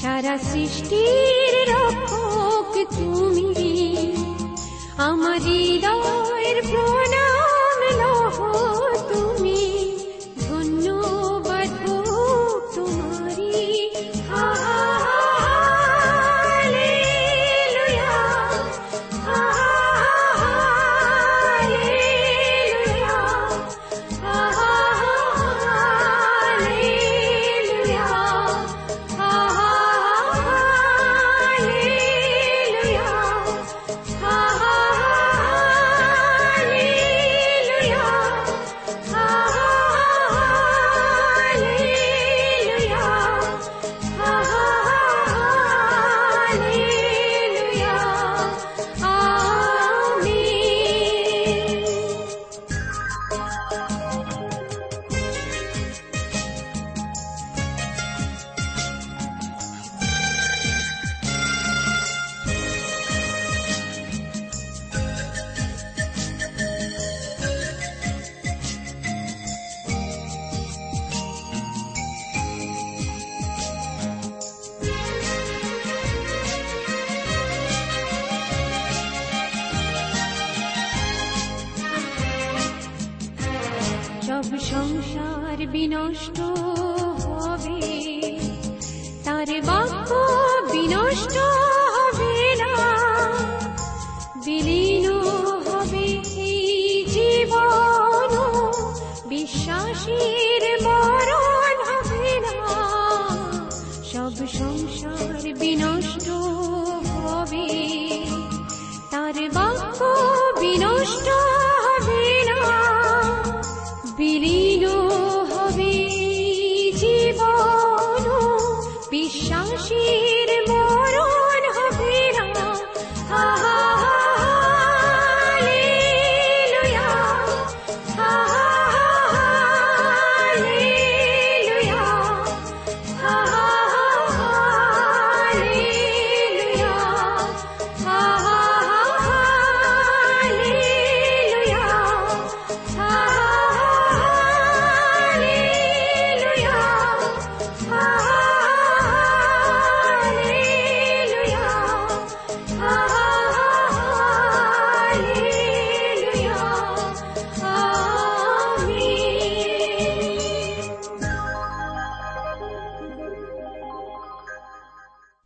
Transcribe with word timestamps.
शरा 0.00 0.36
सृष्टि 0.36 1.35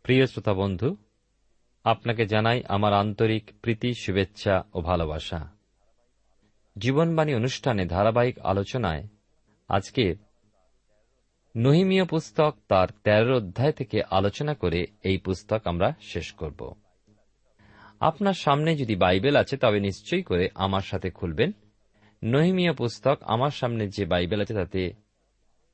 প্রিয় 0.03 0.27
শ্রোতা 0.27 0.53
বন্ধু, 0.53 0.97
আপনাকে 1.83 2.25
জানাই 2.25 2.63
আমার 2.67 2.93
আন্তরিক 2.93 3.51
প্রীতি, 3.61 3.93
শুভেচ্ছা 3.93 4.63
ও 4.73 4.81
ভালোবাসা। 4.81 5.57
জীবনবাণী 6.77 7.33
অনুষ্ঠানে 7.33 7.85
ধারাবাহিক 7.85 8.39
আলোচনায় 8.39 9.07
আজকে 9.67 10.15
নহিমীয় 11.57 12.05
পুস্তক 12.05 12.55
তার 12.67 12.87
তেরো 13.03 13.37
অধ্যায় 13.37 13.71
থেকে 13.71 14.03
আলোচনা 14.11 14.53
করে 14.53 14.87
এই 15.03 15.17
পুস্তক 15.17 15.61
আমরা 15.65 15.93
শেষ 16.01 16.31
করব। 16.31 16.73
আপনার 17.99 18.33
সামনে 18.33 18.75
যদি 18.75 18.95
বাইবেল 18.95 19.35
আছে, 19.35 19.57
তবে 19.57 19.79
নিশ্চয়ই 19.79 20.23
করে 20.23 20.49
আমার 20.55 20.81
সাথে 20.81 21.09
খুলবেন। 21.09 21.51
নহিমীয় 22.23 22.73
পুস্তক 22.73 23.17
আমার 23.21 23.51
সামনে 23.51 23.87
যে 23.87 24.05
বাইবেল 24.05 24.41
আছে, 24.41 24.53
তাতে 24.53 24.93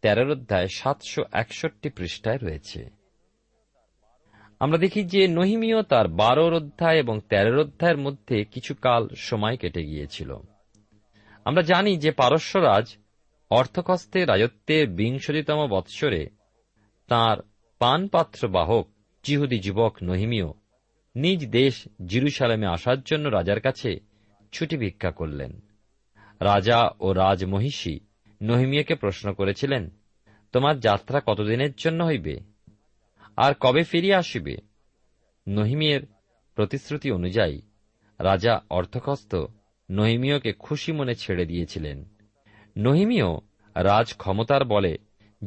তেরোর 0.01 0.31
অধ্যায় 0.31 0.67
সাতশো 0.67 1.23
একষট্টি 1.31 1.89
পৃষ্ঠায় 1.89 2.37
রয়েছে। 2.37 2.96
আমরা 4.59 4.77
দেখি 4.77 5.03
যে 5.03 5.27
নহিমীয় 5.27 5.83
তার 5.83 6.07
বারোর 6.07 6.53
অধ্যায় 6.53 6.97
এবং 6.97 7.19
তেরোর 7.29 7.59
অধ্যায়ের 7.59 7.97
মধ্যে 7.97 8.43
কিছু 8.43 8.75
কাল 8.75 9.09
সময় 9.15 9.57
কেটে 9.57 9.83
গিয়েছিল। 9.83 10.35
আমরা 11.45 11.61
জানি 11.61 11.97
যে 11.97 12.11
পারস্যরাজ 12.11 12.95
অর্থকস্তে 13.49 14.25
রাজত্বের 14.25 14.89
বিংশতিতম 14.89 15.67
বৎসরে 15.67 16.29
তাঁর 17.07 17.41
পানপাত্র 17.79 18.47
বাহক 18.47 18.87
চিহুদি 19.23 19.59
যুবক 19.59 19.95
নহিমীয় 20.03 20.49
নিজ 21.15 21.49
দেশ 21.49 21.87
জিরুসালামে 22.05 22.65
আসার 22.65 23.01
জন্য 23.01 23.29
রাজার 23.29 23.59
কাছে 23.59 23.99
ছুটি 24.53 24.77
ভিক্ষা 24.77 25.11
করলেন। 25.11 25.61
রাজা 26.39 26.91
ও 26.99 27.13
রাজমহিষী 27.13 27.99
নহিমিয়াকে 28.43 28.95
প্রশ্ন 28.95 29.33
করেছিলেন, 29.33 29.89
তোমার 30.51 30.79
যাত্রা 30.79 31.21
কতদিনের 31.25 31.71
জন্য 31.77 32.03
হইবে? 32.03 32.56
আর 33.37 33.53
কবে 33.59 33.83
ফিরিয়ে 33.83 34.15
আসিবে? 34.15 34.57
নহিমিয়ের 35.47 36.01
প্রতিশ্রুতি 36.55 37.11
অনুযায়ী 37.11 37.61
রাজা 38.19 38.61
অর্থকস্ত 38.69 39.45
নহিমীয়কে 39.91 40.53
খুশি 40.53 40.91
মনে 40.91 41.15
ছেড়ে 41.15 41.45
দিয়েছিলেন। 41.45 42.05
নহিমীয় 42.77 43.35
রাজ 43.75 44.13
ক্ষমতার 44.13 44.65
বলে 44.65 44.97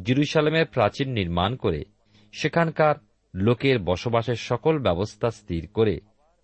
জিরুসালামের 0.02 0.66
প্রাচীর 0.66 1.08
নির্মাণ 1.08 1.56
করে 1.56 1.84
সেখানকার 2.32 2.94
লোকের 3.34 3.78
বসবাসের 3.78 4.34
সকল 4.34 4.78
ব্যবস্থা 4.78 5.30
স্থির 5.30 5.68
করে 5.68 6.00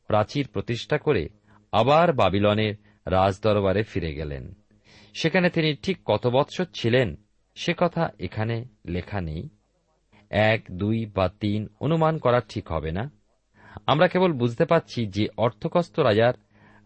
প্রাচীর 0.06 0.48
প্রতিষ্ঠা 0.48 0.98
করে 0.98 1.28
আবার 1.72 2.12
বাবিলনের 2.12 2.74
রাজদরবারে 3.06 3.82
ফিরে 3.82 4.14
গেলেন। 4.14 4.54
সেখানে 5.14 5.50
তিনি 5.50 5.74
ঠিক 5.74 5.98
কত 6.04 6.26
বৎসর 6.26 6.64
ছিলেন 6.74 7.16
সে 7.54 7.74
কথা 7.76 8.10
এখানে 8.18 8.64
লেখা 8.86 9.20
নেই। 9.20 9.48
এক, 10.30 10.64
দুই 10.72 11.06
বা 11.06 11.28
তিন 11.28 11.68
অনুমান 11.80 12.18
করা 12.18 12.40
ঠিক 12.40 12.68
হবে 12.68 12.90
না। 12.90 13.10
আমরা 13.86 14.08
কেবল 14.08 14.32
বুঝতে 14.32 14.64
পাচ্ছি 14.64 15.06
যে 15.06 15.28
অর্থকস্ত 15.36 16.00
রাজার 16.00 16.34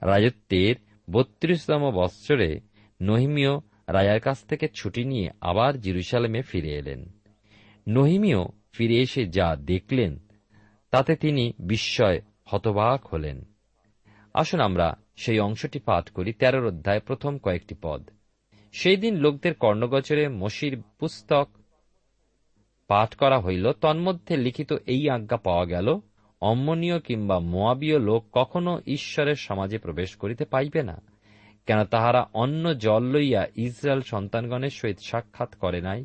রাজত্বের 0.02 0.74
বত্রিশতম 1.10 1.90
বৎসরে 1.90 2.60
নহিমীয় 3.02 3.56
রাজার 3.88 4.20
কাছ 4.20 4.44
থেকে 4.44 4.68
ছুটি 4.74 5.04
নিয়ে 5.04 5.30
আবার 5.40 5.80
জিরুসালামে 5.80 6.42
ফিরে 6.42 6.68
এলেন। 6.68 7.12
নহিমীয় 7.88 8.38
ফিরে 8.72 8.96
এসে 8.96 9.26
যা 9.26 9.56
দেখলেন, 9.56 10.18
তাতে 10.90 11.16
তিনি 11.16 11.52
বিস্ময় 11.58 12.20
হতবাক 12.44 13.06
হলেন। 13.06 13.44
আসুন 14.34 14.60
আমরা 14.60 14.96
সেই 15.16 15.38
অংশটি 15.38 15.78
পাঠ 15.78 16.10
করি, 16.10 16.32
তেরোর 16.32 16.66
অধ্যায় 16.66 17.00
প্রথম 17.00 17.38
কয়েকটি 17.38 17.74
পদ। 17.82 18.10
সেই 18.72 18.96
দিন 18.96 19.16
লোকদের 19.16 19.54
কর্ণগোচরে 19.54 20.28
মসির 20.28 20.82
পুস্তক 20.98 21.48
পাঠ 22.90 23.14
করা 23.14 23.40
হইল, 23.40 23.72
তন্মধ্যে 23.72 24.36
লিখিত 24.36 24.72
এই 24.72 25.10
আজ্ঞা 25.10 25.36
পাওয়া 25.36 25.66
গেল, 25.66 26.00
অম্মনীয় 26.40 27.00
কিংবা 27.00 27.38
মোয়াবীয় 27.38 27.98
লোক 27.98 28.26
কখনো 28.32 28.80
ঈশ্বরের 28.86 29.34
সমাজে 29.34 29.78
প্রবেশ 29.78 30.16
করিতে 30.16 30.44
পাইবে 30.44 30.82
না, 30.82 31.02
কেন 31.66 31.84
তাহারা 31.84 32.28
অন্য 32.34 32.78
জল 32.78 33.04
লইয়া 33.04 33.46
ইসরায়েল 33.56 34.00
সন্তানগণের 34.00 34.70
সহিত 34.70 34.96
সাক্ষাৎ 35.06 35.54
করে 35.54 35.80
নাই, 35.80 36.04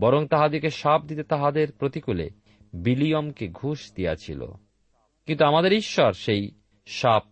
বরং 0.00 0.26
তাহাদিকে 0.26 0.70
সাপ 0.70 1.04
দিতে 1.04 1.22
তাহাদের 1.22 1.72
প্রতিকূলে 1.72 2.30
বিলিয়মকে 2.72 3.48
ঘুষ 3.48 3.92
দিয়াছিল। 3.94 4.46
কিন্তু 5.26 5.44
আমাদের 5.44 5.72
ঈশ্বর 5.72 6.12
সেই 6.12 6.50
সাপ 6.86 7.22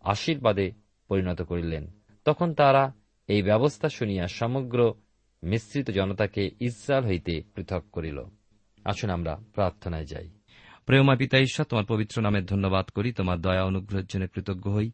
আশীর্বাদে 0.00 0.72
পরিণত 1.08 1.42
করিলেন। 1.42 1.86
তখন 2.24 2.54
তারা 2.54 2.92
এই 3.26 3.42
ব্যবস্থা 3.42 3.88
শুনিয়া 3.88 4.26
সমগ্র 4.26 4.94
মিশ্রিত 5.42 5.90
জনতাকে 5.90 6.50
ইসরায়েল 6.60 7.06
হইতে 7.06 7.42
পৃথক 7.54 7.84
করিল। 7.92 8.24
আসুন 8.88 9.10
আমরা 9.10 9.36
প্রার্থনায় 9.54 10.04
যাই। 10.04 10.30
প্রেমা 10.86 11.16
পিতা 11.16 11.38
ঈশ্বর, 11.38 11.66
তোমার 11.66 11.84
পবিত্র 11.84 12.22
নামের 12.22 12.46
ধন্যবাদ 12.46 12.86
করি, 12.86 13.12
তোমার 13.12 13.40
দয়া 13.40 13.64
অনুগ্রহের 13.64 14.06
জন্য 14.06 14.26
কৃতজ্ঞ 14.26 14.70
হই। 14.70 14.90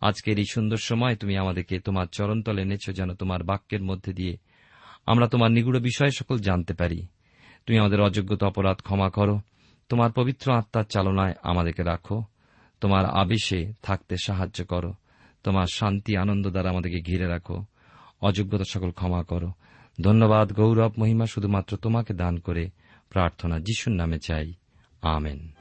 আজকের 0.00 0.38
এই 0.38 0.44
সুন্দর 0.44 0.76
সময় 0.76 1.16
তুমি 1.16 1.36
আমাদেরকে 1.36 1.80
তোমার 1.80 2.06
চরণতল 2.12 2.58
এনেছ 2.58 2.90
যেন 2.90 3.14
তোমার 3.14 3.44
বাক্যের 3.44 3.82
মধ্যে 3.82 4.12
দিয়ে 4.12 4.36
আমরা 5.06 5.26
তোমার 5.26 5.50
নিগুড় 5.50 5.80
বিষয় 5.80 6.10
সকল 6.10 6.38
জানতে 6.38 6.74
পারি। 6.74 7.06
তুমি 7.66 7.78
আমাদের 7.78 8.00
অযোগ্যতা, 8.00 8.46
অপরাধ 8.46 8.76
ক্ষমা 8.76 9.10
করো। 9.10 9.40
তোমার 9.88 10.12
পবিত্র 10.12 10.52
আত্মার 10.52 10.84
চালনায় 10.84 11.34
আমাদেরকে 11.42 11.82
রাখো। 11.82 12.24
তোমার 12.80 13.04
আবেশে 13.04 13.72
থাকতে 13.82 14.16
সাহায্য 14.24 14.64
করো। 14.64 14.94
তোমার 15.44 15.66
শান্তি, 15.72 16.16
আনন্দ 16.16 16.50
দ্বারা 16.50 16.70
আমাদেরকে 16.70 17.00
ঘিরে 17.00 17.26
রাখো। 17.26 17.64
অযোগ্যতা 18.20 18.64
সকল 18.64 18.90
ক্ষমা 18.90 19.22
করো। 19.22 19.52
ধন্যবাদ, 20.00 20.52
গৌরব, 20.52 20.92
মহিমা 20.98 21.26
শুধুমাত্র 21.26 21.76
তোমাকে 21.76 22.14
দান 22.14 22.38
করে 22.38 22.70
প্রার্থনা 23.12 23.58
যিশুর 23.58 23.94
নামে 23.94 24.18
চাই। 24.18 24.54
আমেন। 25.02 25.52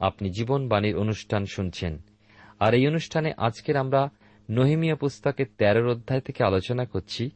আপনি 0.00 0.30
জীবনবাণীর 0.30 0.96
অনুষ্ঠান 0.96 1.44
শুনছেন। 1.44 1.98
আর 2.60 2.74
এই 2.74 2.88
অনুষ্ঠানে 2.88 3.32
আজকের 3.36 3.76
আমরা 3.76 4.08
নহিমিয়া 4.50 4.94
পুস্তকের 4.94 5.46
তেরোর 5.58 5.88
অধ্যায় 5.88 6.20
থেকে 6.20 6.44
আলোচনা 6.44 6.84
করছি। 6.84 7.30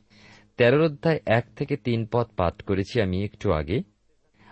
তেরোর 0.57 0.83
অধ্যায় 0.83 1.21
এক 1.27 1.45
থেকে 1.57 1.77
তিন 1.77 2.07
পদ 2.13 2.27
পাঠ 2.37 2.63
করেছি 2.63 3.03
আমি 3.03 3.25
একটু 3.25 3.53
আগে। 3.53 3.83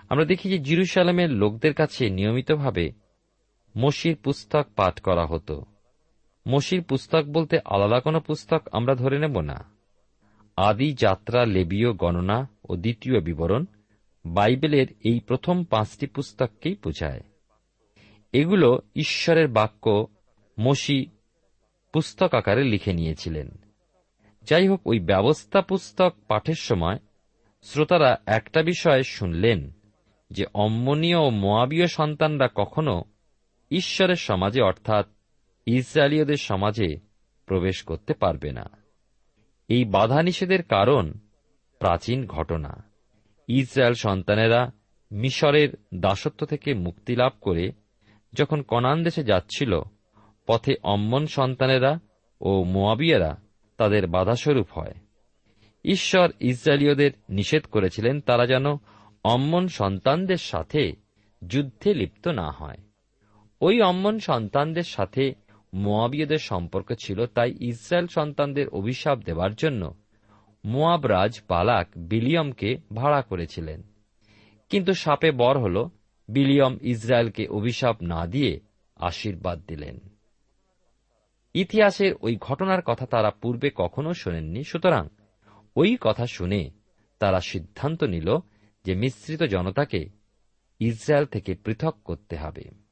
আমরা 0.08 0.24
দেখি 0.24 0.48
যে 0.48 0.58
জিরুসালামের 0.58 1.30
লোকদের 1.30 1.74
কাছে 1.74 2.10
নিয়মিতভাবে 2.10 2.92
মসির 3.76 4.16
পুস্তক 4.16 4.66
পাঠ 4.76 5.00
করা 5.00 5.26
হতো। 5.26 5.75
মসির 6.48 6.82
পুস্তক 6.82 7.22
বলতে 7.24 7.58
আলাদা 7.64 8.00
কোনো 8.00 8.20
পুস্তক 8.20 8.68
আমরা 8.72 8.94
ধরে 8.94 9.18
নেব 9.18 9.40
না। 9.40 9.64
আদি 10.56 10.92
যাত্রা, 10.92 11.46
লেবীয় 11.46 11.92
গণনা 11.92 12.48
ও 12.68 12.76
দ্বিতীয় 12.76 13.20
বিবরণ 13.20 13.64
বাইবেলের 14.26 14.86
এই 15.04 15.20
প্রথম 15.20 15.64
পাঁচটি 15.64 16.06
পুস্তককেই 16.06 16.76
বোঝায়। 16.84 17.20
এগুলো 18.32 18.78
ঈশ্বরের 18.96 19.48
বাক্য 19.48 20.06
মসি 20.60 21.06
পুস্তক 21.92 22.34
আকারে 22.34 22.64
লিখে 22.64 22.92
নিয়েছিলেন। 22.92 23.50
যাই 24.42 24.68
হোক 24.68 24.80
ওই 24.86 25.00
ব্যবস্থা 25.00 25.60
পুস্তক 25.60 26.14
পাঠের 26.28 26.54
সময় 26.54 26.98
শ্রোতারা 27.62 28.16
একটা 28.26 28.62
বিষয় 28.62 29.02
শুনলেন 29.02 29.70
যে 30.30 30.44
অম্মনীয় 30.54 31.16
ও 31.16 31.30
মোয়াবীয় 31.30 31.86
সন্তানরা 31.86 32.48
কখনো 32.54 33.04
ঈশ্বরের 33.70 34.14
সমাজে 34.14 34.62
অর্থাৎ 34.62 35.06
ইসরায়েলীয়দের 35.66 36.36
সমাজে 36.36 36.96
প্রবেশ 37.46 37.82
করতে 37.82 38.14
পারবে 38.14 38.52
না। 38.52 38.70
এই 39.68 39.84
বাধা 39.84 40.22
নিষেধের 40.22 40.62
কারণ 40.62 41.12
প্রাচীন 41.78 42.26
ঘটনা। 42.26 42.84
ইসরায়েল 43.48 43.94
সন্তানেরা 43.94 44.70
মিশরের 45.12 45.68
দাসত্ব 45.94 46.46
থেকে 46.46 46.74
মুক্তি 46.74 47.16
লাভ 47.16 47.32
করে 47.40 47.72
যখন 48.32 48.62
কনান 48.62 49.02
দেশে 49.02 49.24
যাচ্ছিল, 49.24 49.80
পথে 50.46 50.74
অম্মন 50.82 51.26
সন্তানেরা 51.26 51.98
ও 52.40 52.64
মোয়াবিয়ারা 52.64 53.36
তাদের 53.76 54.06
বাধাস্বরূপ 54.06 54.66
হয়। 54.70 54.94
ঈশ্বর 55.84 56.30
ইসরায়েলীয়দের 56.40 57.10
নিষেধ 57.30 57.64
করেছিলেন 57.64 58.20
তারা 58.20 58.46
যেন 58.46 58.66
অম্মন 59.24 59.68
সন্তানদের 59.68 60.36
সাথে 60.36 60.92
যুদ্ধে 61.46 61.94
লিপ্ত 61.94 62.28
না 62.28 62.50
হয়। 62.50 62.76
ওই 63.60 63.80
অম্মন 63.80 64.18
সন্তানদের 64.18 64.82
সাথে 64.82 65.34
মোয়াবিয়দের 65.76 66.38
সম্পর্ক 66.38 66.92
ছিল 66.92 67.26
তাই 67.26 67.54
ইসরায়েল 67.60 68.06
সন্তানদের 68.06 68.68
অভিশাপ 68.68 69.18
দেবার 69.18 69.54
জন্য। 69.54 69.94
মোয়াবরাজ 70.64 71.40
বালাক 71.48 71.88
বিলিয়মকে 71.96 72.76
ভাড়া 72.94 73.22
করেছিলেন। 73.22 73.82
কিন্তু 74.68 74.94
সাপে 74.94 75.30
বর 75.30 75.58
হল, 75.58 75.88
বিলিয়ম 76.28 76.78
ইসরায়েলকে 76.82 77.46
অভিশাপ 77.46 78.02
না 78.02 78.26
দিয়ে 78.26 78.60
আশীর্বাদ 78.96 79.62
দিলেন। 79.68 80.00
ইতিহাসের 81.54 82.14
ওই 82.20 82.36
ঘটনার 82.40 82.82
কথা 82.82 83.06
তারা 83.06 83.30
পূর্বে 83.30 83.70
কখনো 83.74 84.14
শোনেননি, 84.14 84.64
সুতরাং 84.64 85.08
ওই 85.76 85.96
কথা 86.00 86.26
শুনে 86.26 86.70
তারা 87.18 87.40
সিদ্ধান্ত 87.40 88.04
নিল 88.04 88.38
যে 88.84 88.94
মিশ্রিত 88.94 89.42
জনতাকে 89.42 90.08
ইসরায়েল 90.80 91.26
থেকে 91.26 91.54
পৃথক 91.54 91.94
করতে 92.04 92.36
হবে। 92.36 92.85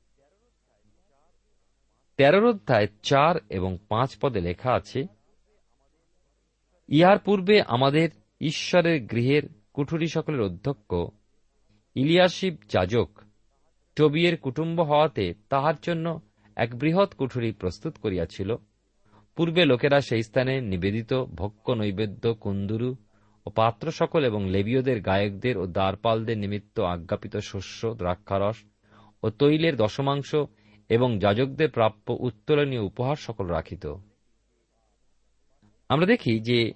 তেরোর 2.17 2.47
অধ্যায় 2.47 2.87
চার 3.03 3.37
এবং 3.51 3.79
পাঁচ 3.89 4.17
পদে 4.21 4.41
লেখা 4.41 4.73
আছে, 4.73 5.07
ইহার 6.89 7.19
পূর্বে 7.19 7.63
আমাদের 7.67 8.09
ঈশ্বরের 8.41 9.03
গৃহের 9.03 9.43
কুঠুরি 9.73 10.09
সকলের 10.09 10.41
অধ্যক্ষ, 10.41 10.95
ইলিয়াসিব 11.95 12.57
যাজক, 12.69 13.11
টবিয়ের 13.97 14.37
কুটুম্ব 14.37 14.81
হওয়াতে 14.81 15.35
তাহার 15.49 15.75
জন্য 15.83 16.21
এক 16.57 16.75
বৃহৎ 16.75 17.15
কুঠুরি 17.15 17.53
প্রস্তুত 17.53 17.97
করিয়াছিল। 18.03 18.57
পূর্বে 19.37 19.65
লোকেরা 19.65 20.01
সেই 20.01 20.23
স্থানে 20.23 20.61
নিবেদিত 20.61 21.15
ভক্ষ 21.15 21.71
নৈবেদ্য, 21.71 22.35
কুন্দুরু 22.35 22.97
ও 23.47 23.51
পাত্র 23.51 23.91
সকল 23.91 24.25
এবং 24.25 24.51
লেবীয়দের, 24.51 25.01
গায়কদের 25.01 25.59
ও 25.59 25.67
দ্বারপালদের 25.67 26.39
নিমিত্ত 26.39 26.81
আজ্ঞাপিত 26.81 27.37
শস্য, 27.37 27.95
দ্রাক্ষারস 27.95 28.57
ও 29.23 29.31
তৈলের 29.31 29.77
দশমাংশ 29.77 30.35
এবং 30.89 31.19
যাজকদের 31.19 31.71
প্রাপ্য 31.71 32.17
উত্তোলনীয় 32.21 32.81
উপহার 32.81 33.17
সকল 33.17 33.47
রাখিত। 33.47 33.87
আমরা 35.89 36.07
দেখি 36.07 36.41
যে 36.41 36.73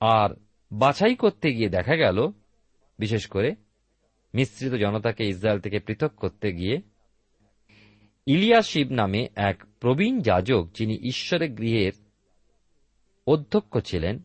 আর 0.00 0.30
বাছাই 0.72 1.14
করতে 1.14 1.52
গিয়ে 1.52 1.68
দেখা 1.68 1.96
গেল, 1.96 2.28
বিশেষ 2.98 3.26
করে 3.26 3.54
মিশ্রিত 4.34 4.72
জনতাকে 4.72 5.28
ইসরায়েল 5.28 5.60
থেকে 5.60 5.78
পৃথক 5.78 6.12
করতে 6.16 6.52
গিয়ে 6.52 6.78
ইলিয়াসিব 8.26 8.90
নামে 8.90 9.28
এক 9.36 9.64
প্রবীণ 9.80 10.20
যাজক 10.20 10.68
যিনি 10.74 10.94
ঈশ্বরের 10.94 11.50
গৃহের 11.50 11.92
অধ্যক্ষ 13.26 13.78
ছিলেন, 13.78 14.22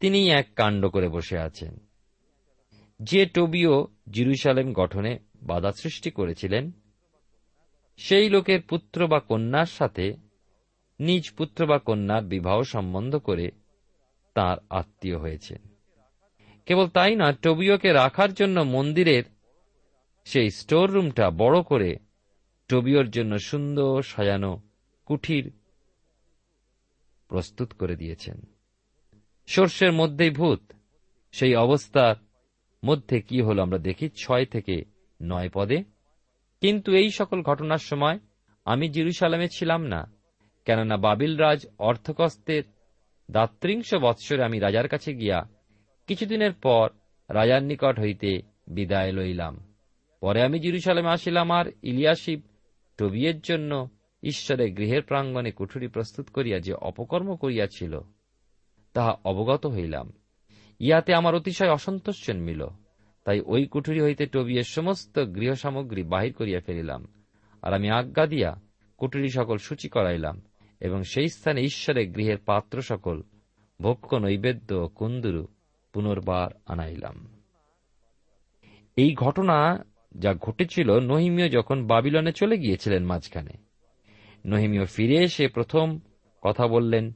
তিনি 0.00 0.30
এক 0.30 0.48
কাণ্ড 0.56 0.86
করে 0.86 1.08
বসে 1.08 1.38
আছেন। 1.38 1.78
যে 3.02 3.26
টবিও 3.26 3.86
জিরুসালেম 4.10 4.72
গঠনে 4.72 5.18
বাধা 5.42 5.72
সৃষ্টি 5.72 6.10
করেছিলেন 6.10 6.72
সেই 7.96 8.30
লোকের 8.30 8.62
পুত্র 8.62 9.06
বা 9.06 9.20
কন্যার 9.20 9.66
সাথে 9.66 10.16
নিজ 11.00 11.30
পুত্র 11.30 11.66
বা 11.66 11.78
কন্যার 11.78 12.24
বিবাহ 12.24 12.62
সম্বন্ধ 12.62 13.16
করে 13.16 13.50
তার 14.34 14.56
আত্মীয় 14.70 15.18
হয়েছেন। 15.18 15.62
কেবল 16.66 16.88
তাই 16.88 17.16
না, 17.16 17.32
টবিওকে 17.32 17.92
রাখার 17.92 18.34
জন্য 18.34 18.60
মন্দিরের 18.60 19.24
সেই 20.24 20.50
স্টোর 20.50 20.90
রুমটা 20.90 21.30
বড় 21.30 21.62
করে 21.62 21.96
টবিওর 22.68 23.10
জন্য 23.10 23.38
সুন্দর 23.38 24.02
সাজানো 24.02 24.60
কুঠির 25.06 25.52
প্রস্তুত 27.28 27.72
করে 27.72 27.96
দিয়েছেন। 27.96 28.40
সর্ষের 29.46 29.92
মধ্যেই 29.92 30.30
ভূত, 30.30 30.72
সেই 31.32 31.54
অবস্থার 31.54 32.14
মধ্যে 32.84 33.20
কি 33.20 33.40
হল 33.40 33.58
আমরা 33.58 33.78
দেখি, 33.78 34.10
ছয় 34.16 34.46
থেকে 34.46 34.84
নয় 35.22 35.50
পদে 35.54 35.93
কিন্তু 36.64 36.92
এই 36.92 37.10
সকল 37.10 37.42
ঘটনার 37.42 37.78
সময় 37.78 38.18
আমি 38.64 38.88
জিরুসালামে 38.88 39.48
ছিলাম 39.48 39.82
না, 39.82 40.12
কেননা 40.64 40.96
বাবিল 40.96 41.36
রাজ 41.36 41.66
অর্থকস্তের 41.78 42.62
দাত্রিংশ 43.30 43.94
বৎসরে 43.94 44.44
আমি 44.44 44.58
রাজার 44.58 44.88
কাছে 44.88 45.14
গিয়া 45.14 45.48
কিছুদিনের 46.06 46.52
পর 46.52 46.90
রাজার 47.28 47.62
নিকট 47.62 48.00
হইতে 48.00 48.42
বিদায় 48.66 49.12
লইলাম। 49.12 49.74
পরে 50.20 50.42
আমি 50.42 50.58
জিরুসালামে 50.58 51.08
আসিলাম 51.08 51.50
আর 51.50 51.66
ইলিয়াসিব 51.82 52.42
টবিয়ের 52.98 53.40
জন্য 53.40 53.88
ঈশ্বরের 54.22 54.74
গৃহের 54.74 55.02
প্রাঙ্গণে 55.02 55.50
কুঠুরি 55.50 55.88
প্রস্তুত 55.88 56.28
করিয়া 56.30 56.58
যে 56.58 56.72
অপকর্ম 56.72 57.36
করিয়াছিল, 57.36 58.00
তাহা 58.92 59.16
অবগত 59.24 59.66
হইলাম। 59.66 60.12
ইহাতে 60.78 61.14
আমার 61.14 61.34
অতিশয় 61.34 61.70
অসন্তোষ 61.70 62.26
জন্মিল। 62.26 62.66
তাই 63.24 63.40
ওই 63.46 63.66
কুঠুরি 63.66 64.00
হইতে 64.00 64.26
টবিয়ের 64.26 64.64
সমস্ত 64.64 65.18
গৃহ 65.18 65.52
সামগ্রী 65.52 66.02
বাহির 66.02 66.32
করিয়া 66.32 66.60
ফেলিলাম। 66.60 67.06
আর 67.62 67.74
আমি 67.74 67.90
আজ্ঞা 67.90 68.26
দিয়া 68.26 68.60
কুঠুরি 68.96 69.30
সকল 69.30 69.56
সূচি 69.56 69.88
করাইলাম, 69.88 70.42
এবং 70.80 71.02
সেই 71.02 71.28
স্থানে 71.28 71.60
ঈশ্বরের 71.60 72.10
গৃহের 72.10 72.38
পাত্র 72.38 72.82
সকল 72.82 73.22
ভক্ষ 73.80 74.14
নৈবেদ্য 74.14 74.88
কুন্দুরু 74.94 75.46
পুনর্বার 75.92 76.60
আনাইলাম। 76.66 77.28
এই 78.96 79.14
ঘটনা 79.14 79.84
যা 80.14 80.34
ঘটেছিল, 80.34 81.00
নহিমীয় 81.00 81.48
যখন 81.48 81.86
বাবিলনে 81.86 82.32
চলে 82.32 82.58
গিয়েছিলেন 82.58 83.04
মাঝখানে, 83.04 83.52
নহিমীয় 84.46 84.84
ফিরে 84.84 85.16
এসে 85.16 85.48
প্রথম 85.48 86.00
কথা 86.42 86.66
বললেন, 86.66 87.12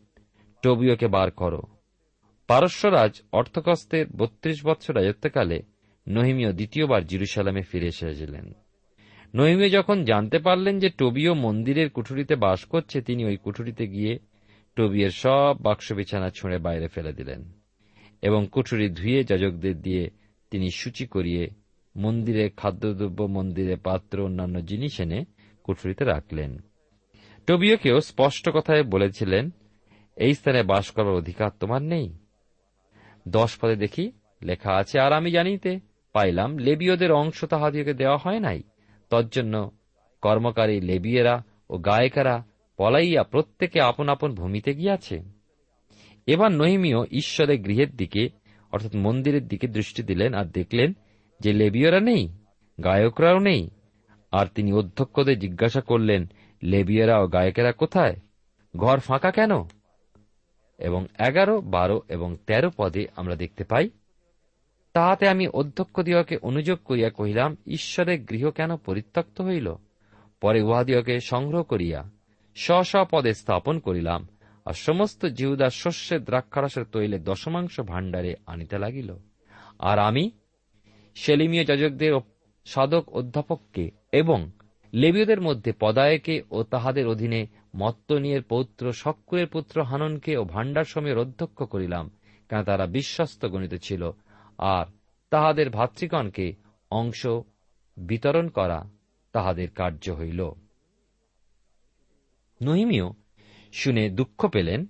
টবিওকে 0.63 1.09
বার 1.09 1.31
করো। 1.31 1.63
পারস্যরাজ 2.47 3.23
অর্থকস্তের 3.33 4.07
বত্রিশ 4.17 4.67
বৎসর 4.67 4.97
রাজত্বকালে 4.97 5.63
নহিমীয় 6.09 6.53
দ্বিতীয়বার 6.53 7.07
জিরুসালামে 7.07 7.63
ফিরে 7.63 7.87
এসেছিলেন। 7.87 8.53
নহিমীয় 9.35 9.71
যখন 9.71 10.05
জানতে 10.05 10.39
পারলেন 10.39 10.79
যে 10.79 10.89
টবিও 10.89 11.35
মন্দিরের 11.35 11.91
কুঠুরিতে 11.91 12.37
বাস 12.37 12.65
করছে, 12.65 13.01
তিনি 13.01 13.25
ওই 13.25 13.37
কুঠুরিতে 13.37 13.87
গিয়ে 13.87 14.19
টবিয়ের 14.77 15.11
সব 15.11 15.57
বাক্স 15.61 15.93
বিছানা 15.93 16.31
ছুঁড়ে 16.31 16.59
বাইরে 16.59 16.89
ফেলে 16.89 17.13
দিলেন 17.13 17.53
এবং 18.23 18.47
কুঠুরি 18.53 18.89
ধুয়ে 18.89 19.25
যাজকদের 19.25 19.83
দিয়ে 19.83 20.11
তিনি 20.51 20.71
সূচি 20.71 21.07
করিয়ে 21.07 21.51
মন্দিরে 21.97 22.51
খাদ্যদ্রব্য, 22.51 23.23
মন্দিরে 23.23 23.77
পাত্র, 23.77 24.21
অন্যান্য 24.21 24.65
জিনিস 24.65 25.01
এনে 25.01 25.25
কুঠুরিতে 25.65 26.05
রাখলেন। 26.05 26.63
টবিওকেও 27.47 28.01
স্পষ্ট 28.01 28.49
কথায় 28.55 28.83
বলেছিলেন, 28.83 29.51
এই 30.17 30.35
স্থানে 30.35 30.63
বাস 30.63 30.91
করার 30.91 31.13
অধিকার 31.13 31.51
তোমার 31.61 31.83
নেই। 31.83 32.19
দশ 33.29 33.59
পদে 33.59 33.77
দেখি 33.77 34.13
লেখা 34.43 34.73
আছে, 34.73 35.01
আর 35.01 35.13
আমি 35.13 35.31
জানিতে 35.31 35.88
পাইলাম, 36.19 36.59
লেবীয়দের 36.59 37.13
অংশ 37.13 37.45
তাহাদিওকে 37.45 37.95
দেওয়া 37.95 38.17
হয় 38.17 38.41
নাই। 38.41 38.63
তজ্জন্য 39.11 39.71
কর্মকারী 40.23 40.81
লেবিয়েরা 40.81 41.43
ও 41.71 41.79
গায়কেরা 41.79 42.45
পলাইয়া 42.77 43.23
প্রত্যেকে 43.23 43.81
আপন 43.81 44.09
আপন 44.09 44.35
ভূমিতে 44.35 44.75
গিয়াছে। 44.75 45.21
এবার 46.27 46.53
নহিমীয় 46.53 46.97
ঈশ্বরের 47.11 47.61
গৃহের 47.61 47.97
দিকে, 47.97 48.29
অর্থাৎ 48.73 48.97
মন্দিরের 48.97 49.49
দিকে 49.49 49.67
দৃষ্টি 49.67 50.03
দিলেন 50.03 50.35
আর 50.35 50.45
দেখলেন 50.45 50.93
যে 51.41 51.53
লেবীয়রা 51.53 52.01
নেই, 52.01 52.29
গায়করাও 52.85 53.39
নেই। 53.39 53.71
আর 54.33 54.47
তিনি 54.47 54.73
অধ্যক্ষদের 54.73 55.39
জিজ্ঞাসা 55.39 55.81
করলেন, 55.81 56.27
লেবিয়েরা 56.63 57.19
ও 57.19 57.27
গায়কেরা 57.27 57.73
কোথায়? 57.73 58.17
ঘর 58.77 58.99
ফাঁকা 58.99 59.31
কেন? 59.31 59.51
এবং 60.79 61.07
এগারো, 61.29 61.61
বারো 61.61 62.03
এবং 62.09 62.37
তেরো 62.47 62.71
পদে 62.77 63.07
আমরা 63.17 63.37
দেখতে 63.37 63.65
পাই 63.65 63.91
তাহাতে 64.99 65.29
আমি 65.29 65.49
অধ্যক্ষ 65.49 66.01
দিওকে 66.01 66.37
অনুযোগ 66.43 66.79
করিয়া 66.85 67.11
কহিলাম 67.11 67.57
ঈশ্বরের 67.67 68.21
গৃহ 68.21 68.51
কেন 68.51 68.77
পরিত্যক্ত 68.77 69.41
হইল? 69.41 69.75
পরে 70.41 70.63
উহাদিওকে 70.63 71.21
সংগ্রহ 71.21 71.63
করিয়া 71.63 72.11
স্ব 72.57 72.83
পদে 73.11 73.35
স্থাপন 73.35 73.79
করিলাম, 73.79 74.29
আর 74.65 74.73
সমস্ত 74.73 75.27
জিহুদার 75.27 75.71
শস্যের 75.71 76.25
দ্রাক্ষারসের 76.25 76.85
তৈলে 76.93 77.19
দশমাংশ 77.19 77.81
ভাণ্ডারে 77.81 78.35
আনিতে 78.47 78.79
লাগিল। 78.79 79.17
আর 79.79 79.99
আমি 79.99 80.31
সেলিমীয় 81.15 81.65
যাজকদের 81.65 82.13
সাধক 82.65 83.09
অধ্যাপককে 83.09 83.91
এবং 84.13 84.51
লেবীয়দের 84.95 85.41
মধ্যে 85.41 85.73
পদায়কে 85.81 86.43
ও 86.51 86.63
তাহাদের 86.63 87.09
অধীনে 87.09 87.47
মত্তনিয়ের 87.77 88.43
পৌত্র 88.43 88.93
শক্কুরের 88.93 89.47
পুত্র 89.47 89.83
হাননকে 89.83 90.37
ও 90.37 90.45
ভাণ্ডার 90.45 90.85
সময়ের 90.85 91.19
অধ্যক্ষ 91.19 91.63
করিলাম, 91.63 92.11
কেন 92.49 92.63
তারা 92.63 92.87
বিশ্বস্ত 92.87 93.47
গণিত 93.47 93.75
ছিল 93.75 94.11
আর 94.59 94.87
তাহাদের 95.31 95.71
ভাতৃগণকে 95.71 96.55
অংশ 96.91 97.27
বিতরণ 97.97 98.49
করা 98.49 98.91
তাহাদের 99.33 99.71
কার্য 99.71 100.11
হইল। 100.11 100.51
নহিমিও 102.63 103.15
শুনে 103.73 104.11
দুঃখ 104.11 104.47
পেলেন 104.47 104.87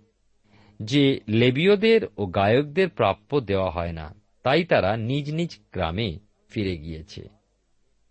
যে 0.82 1.20
লেবীয়দের 1.28 2.00
ও 2.16 2.26
গায়কদের 2.26 2.88
প্রাপ্য 2.88 3.40
দেওয়া 3.40 3.70
হয় 3.70 3.92
না, 3.92 4.14
তাই 4.42 4.64
তারা 4.64 4.96
নিজ 4.96 5.34
নিজ 5.34 5.58
গ্রামে 5.72 6.18
ফিরে 6.50 6.76
গিয়েছে। 6.76 7.28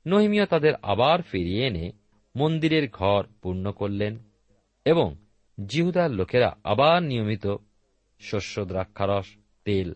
নহিমিয়া 0.07 0.45
তাদের 0.45 0.73
আবার 0.81 1.21
ফিরিয়ে 1.21 1.67
এনে 1.67 1.91
মন্দিরের 2.35 2.89
ঘর 2.89 3.23
পূর্ণ 3.41 3.71
করলেন 3.71 4.17
এবং 4.85 5.15
জিহুদার 5.67 6.11
লোকেরা 6.11 6.55
আবার 6.63 7.03
নিয়মিত 7.03 7.55
শস্য 8.19 8.65
দ্রাক্ষারস 8.65 9.25
তেল, 9.65 9.93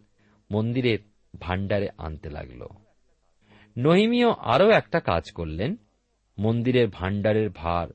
মন্দিরের 0.51 0.99
ভাণ্ডারে 1.39 1.89
আনতে 1.97 2.29
লাগল। 2.29 2.67
নহিমীয় 3.77 4.31
আরও 4.31 4.69
একটা 4.69 4.99
কাজ 4.99 5.31
করলেন। 5.31 5.75
মন্দিরের 6.39 6.87
ভাণ্ডারের 6.87 7.49
ভার 7.49 7.87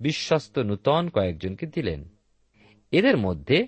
বিশ্বস্ত 0.00 0.58
নূতন 0.58 1.08
কয়েকজনকে 1.08 1.66
দিলেন। 1.66 2.08
এদের 2.90 3.16
মধ্যে 3.16 3.66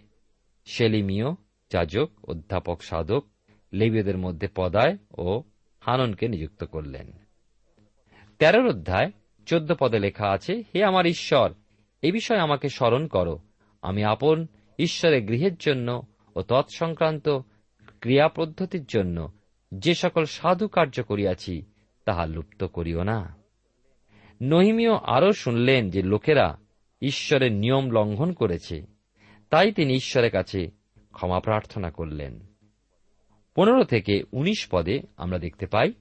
সেলিমীয়, 0.67 1.27
যাজক, 1.71 2.11
অধ্যাপক 2.23 2.83
সাধক, 2.83 3.25
লেবীয়দের 3.73 4.19
মধ্যে 4.19 4.49
পদায় 4.55 4.99
ও 5.19 5.43
হাননকে 5.81 6.29
নিযুক্ত 6.29 6.65
করলেন। 6.65 7.13
তেরোর 8.39 8.69
অধ্যায়, 8.69 9.11
চোদ্দ 9.47 9.75
পদে 9.79 9.99
লেখা 9.99 10.29
আছে, 10.29 10.63
হে 10.75 10.85
আমার 10.85 11.07
ঈশ্বর, 11.07 11.53
এ 12.03 12.13
বিষয়ে 12.13 12.39
আমাকে 12.39 12.69
স্মরণ 12.69 13.07
করো। 13.07 13.39
আমি 13.83 14.05
আপন 14.05 14.47
ঈশ্বরের 14.79 15.23
গৃহের 15.23 15.55
জন্য 15.55 16.03
ও 16.37 16.43
তৎসংক্রান্ত 16.43 17.39
ক্রিয়া 18.05 18.29
পদ্ধতির 18.29 18.85
জন্য 18.85 19.33
যে 19.75 19.95
সকল 19.95 20.25
সাধু 20.25 20.69
কার্য 20.69 21.03
করিয়াছি, 21.03 21.63
তাহা 22.05 22.27
লুপ্ত 22.27 22.65
করিও 22.65 23.03
না। 23.03 23.37
নহিমিও 24.43 24.95
আরও 24.95 25.33
শুনলেন 25.33 25.91
যে 25.91 26.03
লোকেরা 26.03 26.59
ঈশ্বরের 27.03 27.53
নিয়ম 27.53 27.91
লঙ্ঘন 27.91 28.33
করেছে, 28.33 28.87
তাই 29.51 29.73
তিনি 29.73 29.95
ঈশ্বরের 29.95 30.31
কাছে 30.31 30.71
ক্ষমা 31.13 31.41
প্রার্থনা 31.41 31.91
করলেন। 31.91 32.47
পনেরো 33.55 33.85
থেকে 33.85 34.23
১৯ 34.33 34.69
পদে 34.71 35.01
আমরা 35.17 35.39
দেখতে 35.39 35.67
পাই, 35.67 35.93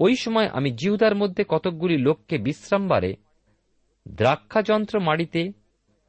ওই 0.00 0.16
সময় 0.16 0.48
আমি 0.48 0.70
জিহুদার 0.70 1.14
মধ্যে 1.14 1.44
কতকগুলি 1.48 1.98
লোককে 1.98 2.38
বিশ্রামবারে 2.38 3.16
দ্রাক্ষা 4.08 4.62
যন্ত্র 4.62 5.00
মাড়িতে 5.00 5.52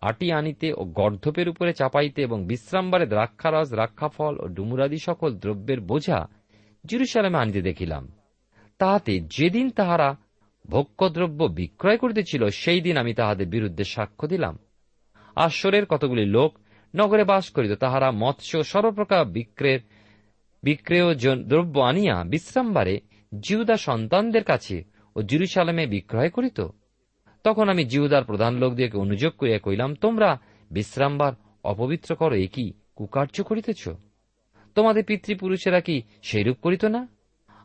আটি 0.02 0.32
আনিতে 0.32 0.74
ও 0.74 0.84
গর্ধপের 0.86 1.50
উপরে 1.50 1.74
চাপাইতে 1.74 2.22
এবং 2.22 2.44
বিশ্রামবারে 2.46 3.06
দ্রাক্ষারস, 3.06 3.70
দ্রাক্ষাফল 3.70 4.40
ও 4.40 4.48
ডুমুরাদি 4.48 5.00
সকল 5.00 5.34
দ্রব্যের 5.34 5.80
বোঝা 5.82 6.28
জিরুসালামে 6.86 7.38
আনিতে 7.38 7.62
দেখিলাম। 7.62 8.12
তাহাতে 8.78 9.20
যেদিন 9.20 9.70
তাহারা 9.70 10.16
ভোগ্যদ্রব্য 10.70 11.44
বিক্রয় 11.44 11.98
করিতেছিল 11.98 12.48
সেই 12.50 12.82
দিন 12.82 12.98
আমি 12.98 13.14
তাহাদের 13.14 13.48
বিরুদ্ধে 13.48 13.84
সাক্ষ্য 13.84 14.28
দিলাম। 14.28 14.58
আশ্বরের 15.36 15.86
কতগুলি 15.86 16.26
লোক 16.26 16.58
নগরে 16.96 17.24
বাস 17.24 17.50
করিত, 17.50 17.72
তাহারা 17.72 18.12
মৎস্য, 18.12 18.64
সর্বপ্রকার 18.64 19.26
বিক্রয়ের 19.26 19.80
বিক্রয় 20.64 21.16
দ্রব্য 21.44 21.80
আনিয়া 21.80 22.24
বিশ্রামবারে 22.24 23.00
জিউদা 23.42 23.78
সন্তানদের 23.78 24.44
কাছে 24.44 24.84
ও 25.16 25.22
জিরুসালামে 25.22 25.86
বিক্রয় 25.86 26.30
করিত। 26.30 26.62
তখন 27.44 27.70
আমি 27.70 27.86
জিউদার 27.86 28.24
প্রধান 28.24 28.56
লোকদিকে 28.56 28.98
অনুযোগ 28.98 29.34
করিয়া 29.34 29.60
কইলাম 29.60 29.96
তোমরা 29.96 30.40
বিশ্রামবার 30.72 31.34
অপবিত্র 31.64 32.16
করো 32.16 32.36
একই 32.36 32.72
কুকার্য 32.96 33.44
করিতেছ? 33.44 33.90
তোমাদের 34.76 35.04
পিতৃপুরুষেরা 35.04 35.82
কি 35.82 36.02
সেইরূপ 36.24 36.58
করিত 36.62 36.86
না? 36.86 37.08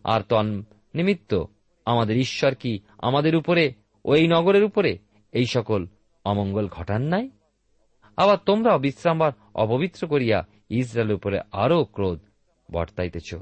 আর 0.04 0.20
তন 0.20 0.64
নিমিত্ত 0.94 1.44
আমাদের 1.84 2.16
ঈশ্বর 2.16 2.54
কি 2.54 2.78
আমাদের 2.98 3.36
উপরে 3.36 3.72
ও 4.04 4.14
এই 4.14 4.28
নগরের 4.28 4.64
উপরে 4.64 4.98
এই 5.32 5.46
সকল 5.46 5.86
অমঙ্গল 6.24 6.68
ঘটান 6.68 7.02
নাই? 7.02 7.30
আবার 8.16 8.36
তোমরা 8.46 8.78
বিশ্রামবার 8.78 9.32
অপবিত্র 9.54 10.08
করিয়া 10.08 10.46
ইসরায়েলের 10.68 11.16
উপরে 11.16 11.40
আরও 11.52 11.84
ক্রোধ 11.84 12.20
বর্তাইতেছ। 12.70 13.34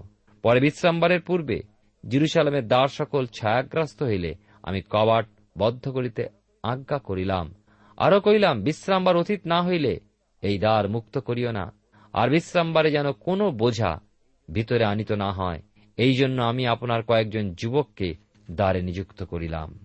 পরে 0.42 0.60
বিশ্রামবারের 0.60 1.20
পূর্বে 1.20 1.62
জিরুসালামের 2.08 2.68
দ্বার 2.68 2.88
সকল 2.88 3.26
ছায়াগ্রস্ত 3.26 4.02
হইলে 4.02 4.34
আমি 4.62 4.82
কবাট 4.90 5.26
বদ্ধ 5.58 5.88
করিতে 5.88 6.28
আজ্ঞা 6.62 6.98
করিলাম। 6.98 7.54
আরও 7.96 8.20
কইলাম 8.20 8.62
বিশ্রামবার 8.62 9.16
অতীত 9.16 9.46
না 9.46 9.62
হইলে 9.62 10.00
এই 10.42 10.58
দ্বার 10.58 10.88
মুক্ত 10.88 11.18
করিও 11.18 11.52
না। 11.52 11.72
আর 12.12 12.30
বিশ্রামবারে 12.30 12.90
যেন 12.90 13.12
কোনো 13.12 13.50
বোঝা 13.50 14.00
ভিতরে 14.50 14.84
আনিত 14.84 15.12
না 15.12 15.32
হয়। 15.32 15.62
এই 15.96 16.14
জন্য 16.14 16.42
আমি 16.42 16.66
আপনার 16.66 17.02
কয়েকজন 17.02 17.54
যুবককে 17.54 18.14
দ্বারে 18.50 18.82
নিযুক্ত 18.82 19.22
করিলাম। 19.22 19.78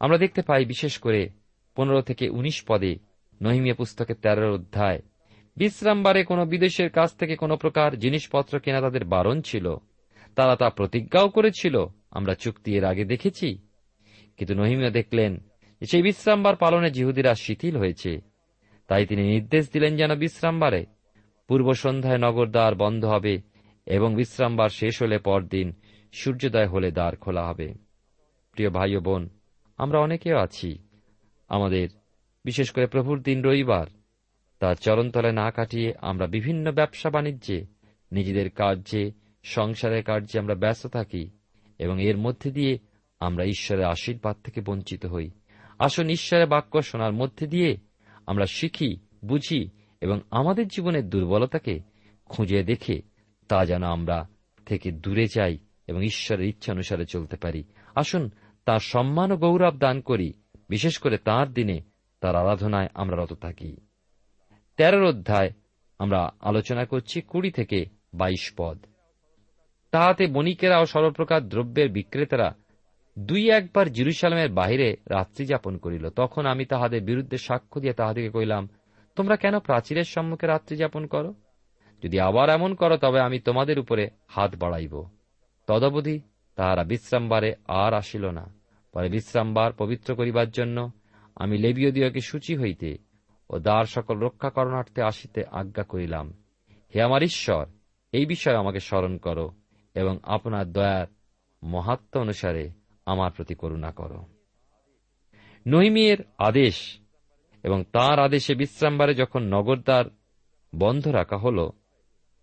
আমরা 0.00 0.18
দেখতে 0.18 0.42
পাই, 0.42 0.64
বিশেষ 0.64 0.98
করে 0.98 1.28
পনেরো 1.76 2.02
থেকে 2.02 2.28
উনিশ 2.28 2.64
পদে 2.66 2.98
নহিমিয়া 3.42 3.74
পুস্তকের 3.74 4.16
তেরোর 4.22 4.54
অধ্যায়, 4.54 5.02
বিশ্রামবারে 5.56 6.24
কোনো 6.24 6.44
বিদেশের 6.44 6.90
কাছ 6.90 7.10
থেকে 7.16 7.36
কোনো 7.36 7.56
প্রকার 7.56 7.98
জিনিসপত্র 7.98 8.60
কেনা 8.60 8.80
তাদের 8.80 9.04
বারণ 9.04 9.40
ছিল। 9.40 9.76
তারা 10.36 10.56
তা 10.56 10.70
প্রতিজ্ঞাও 10.70 11.28
করেছিল। 11.28 11.86
আমরা 12.10 12.34
চুক্তি 12.34 12.76
এর 12.76 12.84
আগে 12.84 13.04
দেখেছি 13.04 13.58
কিন্তু 14.40 14.54
নহিমিয়া 14.54 14.90
দেখলেন 14.90 15.40
সেই 15.90 16.02
বিশ্রামবার 16.02 16.56
পালনে 16.56 16.90
জিহুদিরা 16.90 17.34
শিথিল 17.34 17.76
হয়েছে। 17.76 18.20
তাই 18.88 19.06
তিনি 19.06 19.22
নির্দেশ 19.22 19.72
দিলেন 19.72 19.96
যেন 19.96 20.14
বিশ্রামবারে 20.14 20.86
পূর্ব 21.48 21.72
সন্ধ্যায় 21.72 22.18
নগর 22.18 22.46
দ্বার 22.46 22.74
বন্ধ 22.74 23.04
হবে 23.04 23.38
এবং 23.86 24.14
বিশ্রামবার 24.14 24.68
শেষ 24.68 25.02
হলে 25.02 25.18
পরদিন 25.18 25.72
সূর্যোদয় 26.12 26.66
হলে 26.66 26.90
দ্বার 26.90 27.16
খোলা 27.16 27.42
হবে। 27.48 27.74
প্রিয় 28.52 28.70
ভাই 28.70 28.96
ও 28.96 29.00
বোন, 29.00 29.28
আমরা 29.76 29.98
অনেকেও 29.98 30.36
আছি। 30.36 30.78
আমাদের, 31.48 31.88
বিশেষ 32.44 32.70
করে 32.70 32.86
প্রভুর 32.86 33.22
দিন 33.22 33.42
রবিবার, 33.42 33.86
তার 34.58 34.76
চরণতলে 34.76 35.32
না 35.32 35.50
কাটিয়ে 35.50 35.94
আমরা 36.00 36.26
বিভিন্ন 36.26 36.72
ব্যবসা 36.72 37.10
বাণিজ্যে, 37.10 37.66
নিজেদের 38.12 38.50
কার্যে, 38.50 39.12
সংসারের 39.42 40.02
কার্যে 40.02 40.38
আমরা 40.38 40.54
ব্যস্ত 40.54 40.86
থাকি 40.86 41.30
এবং 41.78 42.02
এর 42.02 42.16
মধ্যে 42.16 42.50
দিয়ে 42.50 42.78
আমরা 43.20 43.44
ঈশ্বরের 43.44 43.84
আশীর্বাদ 43.84 44.36
থেকে 44.44 44.60
বঞ্চিত 44.60 45.06
হই। 45.06 45.30
আসুন 45.78 46.08
ঈশ্বরের 46.08 46.46
বাক্য 46.46 46.82
শোনার 46.82 47.12
মধ্যে 47.12 47.46
দিয়ে 47.46 47.76
আমরা 48.26 48.46
শিখি, 48.46 48.96
বুঝি 49.24 49.68
এবং 50.00 50.20
আমাদের 50.30 50.68
জীবনের 50.68 51.08
দুর্বলতাকে 51.08 51.80
খুঁজে 52.24 52.62
দেখে 52.62 53.02
তা 53.48 53.64
যেন 53.64 53.82
আমরা 53.82 54.28
থেকে 54.66 54.90
দূরে 54.92 55.26
যাই 55.26 55.58
এবং 55.86 56.04
ঈশ্বরের 56.04 56.46
ইচ্ছা 56.46 56.72
অনুসারে 56.72 57.04
চলতে 57.04 57.36
পারি। 57.36 57.64
আসুন 57.94 58.30
তার 58.64 58.78
সম্মান 58.78 59.32
ও 59.32 59.36
গৌরব 59.36 59.78
দান 59.78 60.00
করি। 60.00 60.32
বিশেষ 60.68 60.98
করে 60.98 61.18
তার 61.18 61.52
দিনে, 61.52 61.80
তার 62.20 62.36
আরাধনায় 62.36 62.88
আমরা 62.94 63.22
রত 63.22 63.32
থাকি। 63.32 63.76
তেরোর 64.76 65.04
অধ্যায় 65.04 65.50
আমরা 65.98 66.30
আলোচনা 66.40 66.84
করছি 66.84 67.20
কুড়ি 67.20 67.50
থেকে 67.50 67.84
বাইশ 68.14 68.52
পদ। 68.56 68.86
তাহাতে 69.90 70.26
বণিকেরা 70.26 70.80
ও 70.80 70.86
সর্বপ্রকার 70.86 71.48
দ্রব্যের 71.48 71.88
বিক্রেতারা 71.88 72.54
দুই 73.18 73.50
একবার 73.50 73.92
জিরুসালামের 73.92 74.52
বাহিরে 74.52 74.96
রাত্রি 75.06 75.46
যাপন 75.46 75.76
করিল। 75.76 76.10
তখন 76.10 76.46
আমি 76.46 76.64
তাহাদের 76.64 77.02
বিরুদ্ধে 77.02 77.38
সাক্ষ্য 77.38 77.80
দিয়ে 77.80 77.92
তাহাদেরকে 77.92 78.38
কইলাম 78.38 78.68
তোমরা 79.16 79.36
কেন 79.36 79.58
প্রাচীরের 79.58 80.04
সম্মুখে 80.04 80.46
রাত্রি 80.46 80.76
যাপন 80.76 81.06
করো? 81.06 81.34
যদি 82.04 82.20
আবার 82.20 82.50
এমন 82.50 82.74
করো, 82.74 82.96
তবে 82.96 83.20
আমি 83.20 83.38
তোমাদের 83.38 83.78
উপরে 83.78 84.10
হাত 84.28 84.56
বাড়াইব। 84.56 85.04
তদবধি 85.66 86.20
তাহারা 86.56 86.84
বিশ্রামবারে 86.84 87.54
আর 87.68 87.94
আসিল 87.94 88.30
না। 88.30 88.54
পরে 88.92 89.08
বিশ্রামবার 89.08 89.72
পবিত্র 89.72 90.14
করিবার 90.14 90.50
জন্য 90.50 90.90
আমি 91.34 91.58
লেবীয়দিওকে 91.58 92.20
সূচি 92.20 92.56
হইতে 92.56 92.98
ও 93.50 93.58
দ্বার 93.58 93.84
সকল 93.84 94.18
রক্ষা 94.18 94.50
করণার্থে 94.50 95.02
আসিতে 95.02 95.44
আজ্ঞা 95.50 95.82
করিলাম, 95.82 96.32
হে 96.94 97.02
আমার 97.02 97.22
ঈশ্বর, 97.22 97.66
এই 98.12 98.26
বিষয়ে 98.26 98.56
আমাকে 98.56 98.80
স্মরণ 98.80 99.16
করো 99.16 99.50
এবং 99.94 100.18
আপনার 100.22 100.72
দয়ার 100.72 101.06
মহাত্ম 101.62 102.20
অনুসারে 102.20 102.70
আমার 103.10 103.32
প্রতি 103.32 103.54
করুণা 103.54 103.90
করো। 103.90 104.26
নহিমিয়ের 105.66 106.18
আদেশ 106.38 106.98
এবং 107.62 107.84
তার 107.92 108.18
আদেশে 108.18 108.54
বিশ্রামবারে 108.54 109.14
যখন 109.14 109.42
নগরদ্বার 109.42 110.04
বন্ধ 110.74 111.08
রাখা 111.08 111.36
হল, 111.36 111.70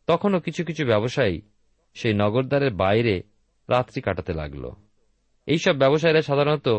তখনও 0.07 0.39
কিছু 0.39 0.65
কিছু 0.65 0.85
ব্যবসায়ী 0.85 1.41
সেই 1.93 2.13
নগরদ্বারের 2.13 2.73
বাইরে 2.73 3.23
রাত্রি 3.69 4.01
কাটাতে 4.01 4.33
লাগল। 4.33 4.71
এইসব 5.45 5.75
ব্যবসায়ীরা 5.77 6.21
সাধারণত 6.21 6.69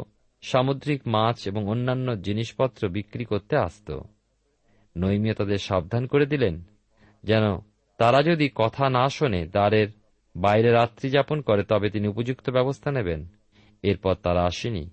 সামুদ্রিক 0.43 1.01
মাছ 1.07 1.47
এবং 1.47 1.69
অন্যান্য 1.69 2.21
জিনিসপত্র 2.21 2.89
বিক্রি 2.89 3.25
করতে 3.25 3.57
আসত। 3.57 4.01
নৈমিয়া 4.97 5.35
তাদের 5.35 5.59
সাবধান 5.59 6.07
করে 6.07 6.27
দিলেন 6.27 6.63
যেন 7.25 7.45
তারা 7.99 8.23
যদি 8.23 8.51
কথা 8.55 8.91
না 8.91 9.09
শোনে, 9.09 9.47
দ্বারের 9.47 9.89
বাইরে 10.37 10.71
রাত্রি 10.71 11.11
যাপন 11.11 11.41
করে, 11.41 11.63
তবে 11.63 11.91
তিনি 11.91 12.09
উপযুক্ত 12.09 12.51
ব্যবস্থা 12.51 12.91
নেবেন। 12.91 13.27
এরপর 13.83 14.15
তারা 14.15 14.45
আসেনি। 14.45 14.91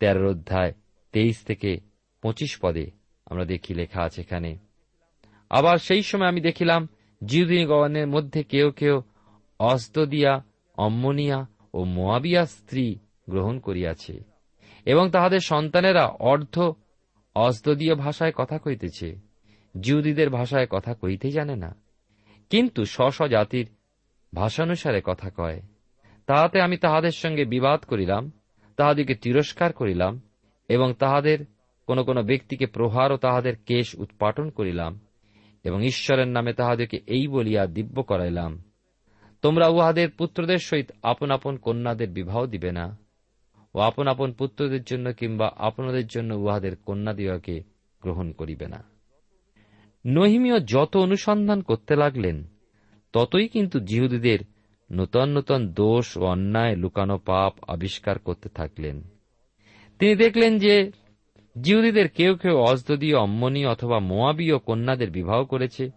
তেরোর 0.00 0.26
অধ্যায় 0.26 0.72
তেইশ 1.12 1.44
থেকে 1.44 1.80
পঁচিশ 2.22 2.58
পদে 2.62 2.90
আমরা 3.26 3.44
দেখি 3.44 3.74
লেখা 3.74 4.02
আছে 4.02 4.20
এখানে। 4.20 4.58
আবার 5.50 5.78
সেই 5.78 6.02
সময় 6.02 6.28
আমি 6.28 6.40
দেখিলাম, 6.40 6.88
জিউদিনগণের 7.24 8.06
মধ্যে 8.06 8.44
কেউ 8.44 8.70
কেউ 8.70 9.02
অস্তদিয়া 9.58 10.44
অম্মনিয়া 10.76 11.46
ও 11.74 11.84
মোয়াবিয়া 11.84 12.46
স্ত্রী 12.46 12.98
গ্রহণ 13.30 13.58
করিয়াছে 13.58 14.24
এবং 14.84 15.10
তাহাদের 15.10 15.40
সন্তানেরা 15.40 16.06
অর্ধ 16.06 16.72
অস্তদীয় 17.34 17.94
ভাষায় 17.94 18.32
কথা 18.32 18.58
কইতেছে, 18.58 19.16
জিউদিদের 19.80 20.30
ভাষায় 20.30 20.66
কথা 20.70 20.94
কইতে 20.94 21.30
জানে 21.30 21.56
না। 21.56 21.76
কিন্তু 22.50 22.84
স্ব 22.84 23.26
জাতির 23.28 23.66
ভাষানুসারে 24.34 25.02
কথা 25.04 25.30
কয়। 25.30 25.60
তাহাতে 26.26 26.60
আমি 26.60 26.76
তাহাদের 26.76 27.10
সঙ্গে 27.10 27.44
বিবাদ 27.44 27.80
করিলাম 27.80 28.32
তাহাদিকে 28.76 29.14
তিরস্কার 29.14 29.72
করিলাম, 29.72 30.20
এবং 30.68 30.94
তাহাদের 30.98 31.38
কোন 31.86 32.02
কোন 32.02 32.22
ব্যক্তিকে 32.22 32.66
প্রহার 32.66 33.12
ও 33.12 33.16
তাহাদের 33.16 33.56
কেশ 33.56 33.94
উৎপাটন 33.94 34.50
করিলাম, 34.50 35.00
এবং 35.64 35.84
ঈশ্বরের 35.84 36.28
নামে 36.28 36.52
তাহাদেরকে 36.52 37.00
এই 37.06 37.28
বলিয়া 37.28 37.66
দিব্য 37.66 38.02
করাইলাম। 38.02 38.62
তোমরা 39.42 39.68
উহাদের 39.68 40.10
পুত্রদের 40.10 40.58
সহিত 40.58 40.92
আপন 41.02 41.30
আপন 41.30 41.56
কন্যাদের 41.56 42.08
বিবাহ 42.08 42.46
দিবে 42.46 42.72
না, 42.72 42.98
ও 43.74 43.78
আপন 43.78 44.06
আপন 44.06 44.32
পুত্রদের 44.32 44.82
জন্য 44.82 45.12
কিংবা 45.12 45.50
আপনাদের 45.56 46.06
জন্য 46.06 46.34
উহাদের 46.34 46.76
কন্যা 46.76 47.12
দিওয়াকে 47.12 47.62
গ্রহণ 48.02 48.32
করিবে 48.32 48.68
না। 48.68 48.84
নহিমীয় 50.06 50.60
যত 50.60 50.96
অনুসন্ধান 50.96 51.62
করতে 51.62 51.96
লাগলেন, 51.96 52.44
ততই 53.12 53.48
কিন্তু 53.48 53.80
জিহুদীদের 53.80 54.38
নূতন 54.92 55.28
নূতন 55.28 55.68
দোষ 55.68 56.16
ও 56.16 56.24
অন্যায় 56.24 56.76
লুকানো 56.76 57.18
পাপ 57.18 57.54
আবিষ্কার 57.68 58.18
করতে 58.18 58.48
থাকলেন। 58.48 59.02
তিনি 59.98 60.16
দেখলেন 60.16 60.58
যে 60.58 60.90
জিহুদীদের 61.60 62.08
কেউ 62.08 62.34
কেউ 62.34 62.58
অজদীয় 62.58 63.16
অম্মনি 63.18 63.66
অথবা 63.66 63.98
মোয়াবীয় 63.98 64.58
কন্যাদের 64.58 65.10
বিবাহ 65.10 65.44
করেছে 65.44 65.90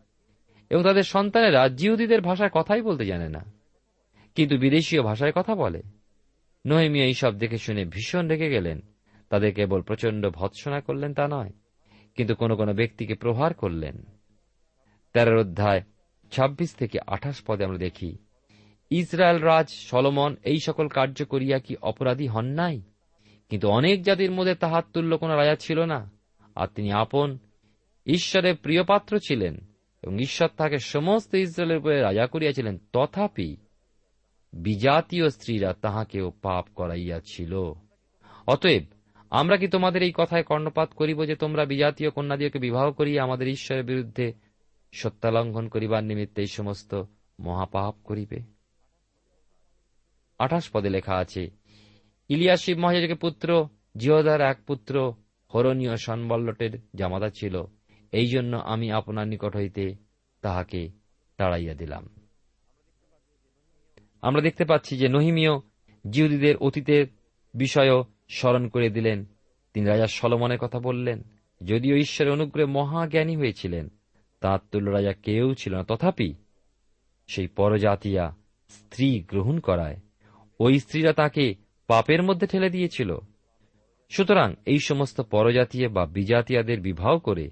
এবং 0.69 0.83
তাদের 0.83 1.03
সন্তানেরা 1.03 1.69
জিহুদীদের 1.69 2.21
ভাষায় 2.21 2.49
কথাই 2.49 2.81
বলতে 2.81 3.05
জানে 3.05 3.29
না। 3.29 3.45
কিন্তু 4.35 4.57
বিদেশীয় 4.57 5.01
ভাষায় 5.01 5.31
কথা 5.31 5.55
বলে। 5.55 5.81
নহিমিয়া 6.67 7.05
এইসব 7.05 7.37
দেখে 7.37 7.57
শুনে 7.57 7.85
ভীষণ 7.85 8.27
রেগে 8.27 8.49
গেলেন। 8.49 8.81
তাদের 9.29 9.53
কেবল 9.53 9.81
প্রচণ্ড 9.81 10.29
ভৎসনা 10.29 10.81
করলেন 10.81 11.13
তা 11.13 11.27
নয়, 11.27 11.51
কিন্তু 12.15 12.35
কোন 12.35 12.55
কোন 12.55 12.73
ব্যক্তিকে 12.73 13.13
প্রহার 13.13 13.53
করলেন। 13.53 14.05
তেরোর 15.13 15.37
অধ্যায় 15.37 15.81
ছাব্বিশ 16.31 16.75
থেকে 16.75 16.99
আঠাশ 17.07 17.41
পদে 17.47 17.65
আমরা 17.65 17.77
দেখি 17.77 18.17
ইসরায়েল 18.97 19.41
রাজ 19.41 19.69
সলমন, 19.69 20.35
এই 20.43 20.59
সকল 20.59 20.87
কার্য 20.87 21.25
করিয়া 21.25 21.59
কি 21.59 21.75
অপরাধী 21.81 22.27
হন 22.27 22.45
নাই? 22.45 22.81
কিন্তু 23.49 23.69
অনেক 23.69 24.03
জাতির 24.03 24.31
মধ্যে 24.31 24.55
তাহার 24.55 24.83
তুল্য 24.93 25.17
কোন 25.17 25.31
রাজা 25.31 25.55
ছিল 25.55 25.85
না। 25.85 26.11
আর 26.55 26.67
তিনি 26.75 26.91
আপন 26.91 27.37
ঈশ্বরের 28.05 28.55
প্রিয়পাত্র 28.55 29.19
ছিলেন 29.19 29.65
এবং 30.01 30.19
ঈশ্বর 30.19 30.49
তাকে 30.57 30.77
সমস্ত 30.77 31.35
ইসরায়েলের 31.35 31.77
উপরে 31.77 32.01
রাজা 32.01 32.27
করিয়াছিলেন। 32.27 32.77
তথাপি 32.93 33.57
বিজাতীয় 34.53 35.29
স্ত্রীরা 35.29 35.73
তাহাকেও 35.73 36.31
পাপ 36.41 36.65
করাইয়াছিল। 36.75 37.73
অতএব 38.47 38.83
আমরা 39.29 39.57
কি 39.57 39.67
তোমাদের 39.67 40.03
এই 40.03 40.11
কথায় 40.15 40.43
কর্ণপাত 40.43 40.89
করিব 40.89 41.25
যে 41.25 41.35
তোমরা 41.35 41.65
বিজাতীয় 41.65 42.09
কন্যাদিওকে 42.09 42.59
বিবাহ 42.59 42.91
করিয়া 42.91 43.23
আমাদের 43.23 43.47
ঈশ্বরের 43.47 43.83
বিরুদ্ধে 43.83 44.33
সত্যালঙ্ঘন 44.93 45.67
করিবার 45.67 46.03
নিমিত্তে 46.03 46.41
এই 46.41 46.47
সমস্ত 46.47 47.03
মহাপাপ 47.39 47.95
করিবে? 48.03 48.54
আঠাশ 50.39 50.69
পদে 50.69 50.89
লেখা 50.89 51.15
আছে 51.15 51.49
ইলিয়াসিব 52.29 52.79
মহাজাজকের 52.79 53.15
পুত্র, 53.15 53.67
জিহদার 53.97 54.41
এক 54.41 54.57
পুত্র, 54.67 55.13
হরণীয় 55.53 55.95
সনবল্লটের 55.95 56.79
জামাতা 56.95 57.29
ছিল। 57.29 57.63
এই 58.11 58.27
জন্য 58.27 58.57
আমি 58.57 58.91
আপনার 58.91 59.27
নিকট 59.27 59.55
হইতে 59.55 59.95
তাহাকে 60.41 60.89
তাড়াইয়া 61.37 61.73
দিলাম। 61.73 62.09
আমরা 64.21 64.41
দেখতে 64.41 64.65
পাচ্ছি 64.65 64.97
যে 64.97 65.07
নহিমীয় 65.07 65.51
জিহুদীদের 66.09 66.57
অতীতের 66.57 67.05
বিষয়ও 67.53 68.05
স্মরণ 68.29 68.67
করে 68.67 68.89
দিলেন। 68.89 69.25
তিনি 69.73 69.85
রাজা 69.85 70.07
সলমনের 70.07 70.57
কথা 70.57 70.79
বললেন, 70.79 71.23
যদিও 71.63 71.95
ঈশ্বরের 71.95 72.33
অনুগ্রহে 72.33 72.65
মহাজ্ঞানী 72.65 73.35
হয়েছিলেন 73.35 73.89
তাঁর 74.39 74.59
তুল্য 74.71 74.89
রাজা 74.89 75.13
কেউ 75.13 75.53
ছিল 75.53 75.75
না। 75.75 75.83
তথাপি 75.83 76.33
সেই 77.27 77.47
পরজাতিয়া 77.47 78.35
স্ত্রী 78.69 79.23
গ্রহণ 79.27 79.59
করায় 79.59 79.97
ওই 80.59 80.79
স্ত্রীরা 80.79 81.13
তাকে 81.13 81.55
পাপের 81.87 82.23
মধ্যে 82.23 82.47
ঠেলে 82.47 82.69
দিয়েছিল। 82.69 83.17
সুতরাং 84.09 84.55
এই 84.65 84.79
সমস্ত 84.79 85.21
পরজাতীয় 85.21 85.89
বা 85.89 86.05
বিজাতীয়দের 86.05 86.81
বিবাহ 86.81 87.19
করে 87.19 87.51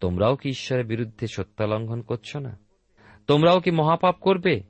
তোমরাও 0.00 0.36
কি 0.36 0.48
ঈশ্বরের 0.48 0.84
বিরুদ্ধে 0.84 1.26
সত্যালঙ্ঘন 1.26 2.00
করছ 2.00 2.36
না? 2.36 2.58
তোমরাও 3.26 3.60
কি 3.60 3.70
মহাপাপ 3.70 4.16
করবে? 4.20 4.60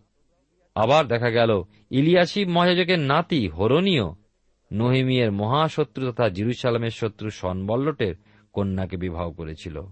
আবার 0.74 1.06
দেখা 1.06 1.30
গেল 1.30 1.62
ইলিয়াসিব 1.90 2.48
মহাজাজকের 2.48 2.98
নাতি 2.98 3.48
হরণীয় 3.48 4.04
নহিমিয়ের 4.72 5.32
মহাশত্রু 5.32 6.12
তথা 6.12 6.28
জিরুসালামের 6.28 6.90
শত্রু 6.90 7.30
সনবল্লটের 7.30 8.14
কন্যাকে 8.52 8.96
বিবাহ 8.96 9.30
করেছিল। 9.30 9.82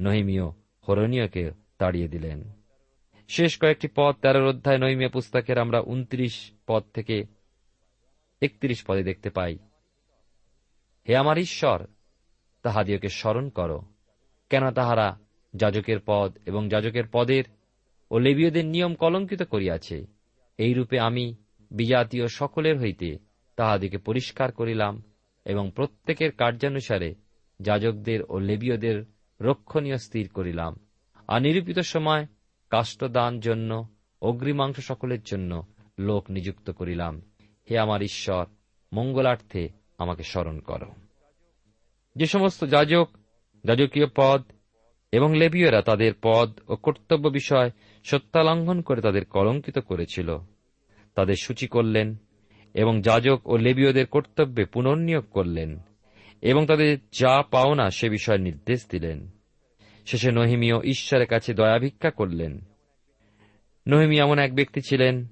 নহিমীয় 0.00 0.48
হরণীয়কে 0.88 1.50
তাড়িয়ে 1.78 2.08
দিলেন। 2.08 2.59
শেষ 3.30 3.58
কয়েকটি 3.58 3.88
পদ 3.94 4.14
তেরোর 4.14 4.48
অধ্যায় 4.48 4.78
নহিমিয়া 4.78 5.10
পুস্তকের 5.10 5.58
আমরা 5.58 5.80
উনত্রিশ 5.80 6.52
পদ 6.66 6.82
থেকে 6.94 7.24
একত্রিশ 8.42 8.84
পদে 8.86 9.02
দেখতে 9.02 9.30
পাই। 9.30 9.58
হে 11.08 11.16
আমার 11.16 11.38
ঈশ্বর, 11.38 11.86
তাহাদিওকে 12.62 13.08
স্মরণ 13.08 13.48
করো। 13.48 13.82
কেন 14.50 14.70
তাহারা 14.70 15.18
যাজকের 15.54 15.98
পদ 16.06 16.38
এবং 16.46 16.68
যাজকের 16.68 17.04
পদের 17.12 17.44
ও 18.10 18.18
লেবীয়দের 18.18 18.66
নিয়ম 18.66 18.94
কলঙ্কিত 18.94 19.42
করিয়াছে? 19.42 20.06
এইরূপে 20.58 21.00
আমি 21.00 21.34
বিজাতীয় 21.70 22.26
সকলের 22.28 22.78
হইতে 22.78 23.18
তাহাদিকে 23.56 23.98
পরিষ্কার 23.98 24.52
করিলাম 24.52 25.02
এবং 25.44 25.70
প্রত্যেকের 25.74 26.32
কার্যানুসারে 26.32 27.14
যাজকদের 27.60 28.20
ও 28.28 28.38
লেবীয়দের 28.38 29.04
রক্ষণীয় 29.40 29.96
স্থির 29.96 30.28
করিলাম। 30.28 30.76
আর 31.28 31.42
নিরূপিত 31.42 31.78
সময় 31.78 32.26
কাষ্ঠদান 32.70 33.40
জন্য 33.40 33.88
অগ্রিমাংস 34.22 34.80
সকলের 34.80 35.18
জন্য 35.24 35.66
লোক 35.98 36.30
নিযুক্ত 36.30 36.70
করিলাম। 36.70 37.22
হে 37.70 37.78
আমার 37.78 38.02
ঈশ্বর, 38.02 38.46
মঙ্গলার্থে 38.92 39.68
আমাকে 39.98 40.22
স্মরণ 40.22 40.58
করো। 40.58 40.92
যে 42.16 42.26
সমস্ত 42.26 42.64
যাজক, 42.64 43.08
যাজকীয় 43.64 44.06
পদ 44.16 44.42
এবং 45.12 45.36
লেবীয়রা 45.36 45.82
তাদের 45.82 46.12
পদ 46.22 46.60
ও 46.68 46.76
কর্তব্য 46.76 47.28
বিষয় 47.28 47.70
সত্যালঙ্ঘন 48.04 48.80
করে 48.80 49.00
তাদের 49.00 49.24
কলঙ্কিত 49.24 49.78
করেছিল, 49.78 50.38
তাদের 51.14 51.34
সূচি 51.42 51.66
করলেন 51.66 52.16
এবং 52.74 53.02
যাজক 53.02 53.40
ও 53.44 53.56
লেবীয়দের 53.56 54.06
কর্তব্যে 54.06 54.64
পুনর্নিয়োগ 54.64 55.24
করলেন 55.30 55.80
এবং 56.42 56.66
তাদের 56.66 56.98
যা 57.12 57.42
পাওনা 57.50 57.90
সে 57.90 58.08
বিষয়ে 58.08 58.38
নির্দেশ 58.38 58.86
দিলেন। 58.90 59.30
শেষে 60.10 60.30
নহিমীয় 60.30 60.82
ঈশ্বরের 60.82 61.26
কাছে 61.26 61.54
দয়া 61.54 61.78
ভিক্ষা 61.78 62.10
করলেন। 62.10 62.60
নহিমি 63.88 64.18
এমন 64.18 64.38
এক 64.38 64.54
ব্যক্তি 64.54 64.80
ছিলেন, 64.80 65.26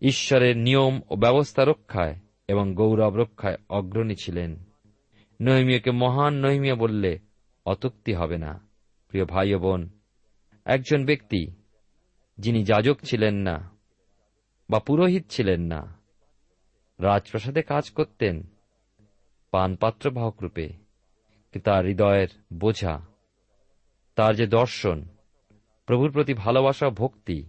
ঈশ্বরের 0.00 0.56
নিয়ম 0.56 1.00
ও 1.08 1.16
ব্যবস্থা 1.16 1.64
রক্ষায় 1.64 2.14
এবং 2.48 2.74
গৌরব 2.74 3.16
রক্ষায় 3.16 3.56
অগ্রণী 3.70 4.14
ছিলেন। 4.14 4.64
নহিমিয়কে 5.42 5.90
মহান 5.90 6.34
নহিমিয়া 6.34 6.74
বললে, 6.74 7.18
অতুক্তি 7.66 8.14
হবে 8.14 8.38
না, 8.38 8.68
প্রিয় 9.08 9.24
ভাই 9.24 9.54
ও 9.54 9.58
বোন। 9.58 9.88
একজন 10.64 11.04
ব্যক্তি, 11.04 11.46
যিনি 12.38 12.64
যাজক 12.64 12.96
ছিলেন 13.04 13.34
না 13.34 13.70
বা 14.70 14.78
পুরোহিত 14.78 15.24
ছিলেন 15.28 15.60
না, 15.60 15.98
রাজপ্রাসাদে 17.00 17.62
কাজ 17.62 17.90
করতেন, 17.90 18.42
পানপাত্র 19.50 20.10
বাহক 20.10 20.42
রূপে 20.42 20.84
তার 21.64 21.86
হৃদয়ের 21.86 22.28
বোঝা 22.52 23.13
তার 24.14 24.36
যে 24.36 24.46
দর্শন, 24.46 25.02
প্রভুর 25.86 26.12
প্রতি 26.12 26.34
ভালোবাসা 26.34 26.90
ভক্তি, 26.90 27.44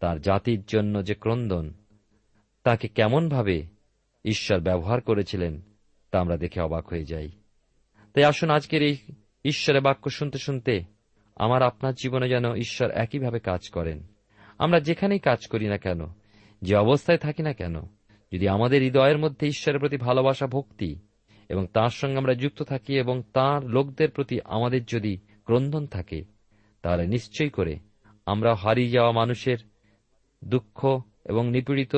তার 0.00 0.20
জাতির 0.20 0.62
জন্য 0.62 1.04
যে 1.04 1.14
ক্রন্দন, 1.14 1.70
তাকে 2.62 2.88
কেমনভাবে 2.88 3.62
ঈশ্বর 4.24 4.60
ব্যবহার 4.60 5.00
করেছিলেন 5.00 5.62
তা 6.10 6.20
আমরা 6.20 6.36
দেখে 6.36 6.60
অবাক 6.60 6.88
হয়ে 6.88 7.04
যাই। 7.04 7.28
তাই 8.14 8.24
আসুন 8.24 8.50
আজকের 8.50 8.82
এই 8.82 8.96
ঈশ্বরের 9.44 9.82
বাক্য 9.82 10.10
শুনতে 10.10 10.38
শুনতে 10.38 10.84
আমার 11.36 11.62
আপনার 11.62 11.94
জীবনে 11.94 12.28
যেন 12.28 12.54
ঈশ্বর 12.54 12.90
একইভাবে 12.90 13.38
কাজ 13.38 13.68
করেন। 13.68 14.06
আমরা 14.58 14.80
যেখানেই 14.80 15.18
কাজ 15.18 15.46
করি 15.46 15.66
না 15.66 15.76
কেন, 15.76 16.00
যে 16.62 16.76
অবস্থায় 16.76 17.18
থাকি 17.18 17.42
না 17.42 17.52
কেন, 17.52 17.80
যদি 18.32 18.48
আমাদের 18.48 18.82
হৃদয়ের 18.82 19.18
মধ্যে 19.18 19.46
ঈশ্বরের 19.46 19.80
প্রতি 19.80 19.96
ভালোবাসা, 19.96 20.46
ভক্তি 20.46 20.96
এবং 21.48 21.66
তার 21.66 21.88
সঙ্গে 21.88 22.18
আমরা 22.18 22.34
যুক্ত 22.34 22.62
থাকি 22.62 22.98
এবং 22.98 23.22
তার 23.32 23.64
লোকদের 23.64 24.10
প্রতি 24.10 24.38
আমাদের 24.44 24.84
যদি 24.84 25.18
ক্রন্দন 25.44 25.86
থাকে, 25.86 26.24
তাহলে 26.82 27.06
নিশ্চয়ই 27.06 27.50
করে 27.50 27.78
আমরা 28.26 28.54
হারিয়ে 28.54 28.90
যাওয়া 28.90 29.12
মানুষের 29.12 29.58
দুঃখ 30.44 31.02
এবং 31.24 31.50
নিপীড়িত 31.50 31.96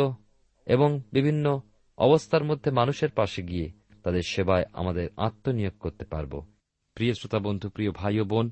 এবং 0.66 1.00
বিভিন্ন 1.12 1.60
অবস্থার 1.98 2.44
মধ্যে 2.44 2.70
মানুষের 2.70 3.10
পাশে 3.10 3.42
গিয়ে 3.42 3.70
তাদের 4.02 4.22
সেবায় 4.26 4.64
আমাদের 4.72 5.08
আত্মনিয়োগ 5.16 5.72
করতে 5.80 6.04
পারব। 6.04 6.46
প্রিয় 6.94 7.12
শ্রোতা 7.12 7.38
বন্ধু, 7.38 7.68
প্রিয় 7.68 7.90
ভাই 7.90 8.20
ও 8.20 8.24
বোন, 8.24 8.50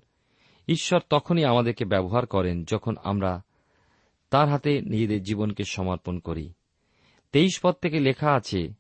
ঈশ্বর 0.69 1.01
তখনই 1.11 1.45
আমাদেরকে 1.45 1.85
ব্যবহার 1.85 2.27
করেন 2.27 2.65
যখন 2.65 2.95
আমরা 3.05 3.43
তার 4.31 4.49
হাতে 4.49 4.81
নিজেদের 4.81 5.23
জীবনকে 5.23 5.65
সমর্পণ 5.65 6.19
করি। 6.19 6.53
তেইশ 7.33 7.61
পদ 7.63 7.75
থেকে 7.75 8.01
লেখা 8.01 8.33
আছে 8.33 8.75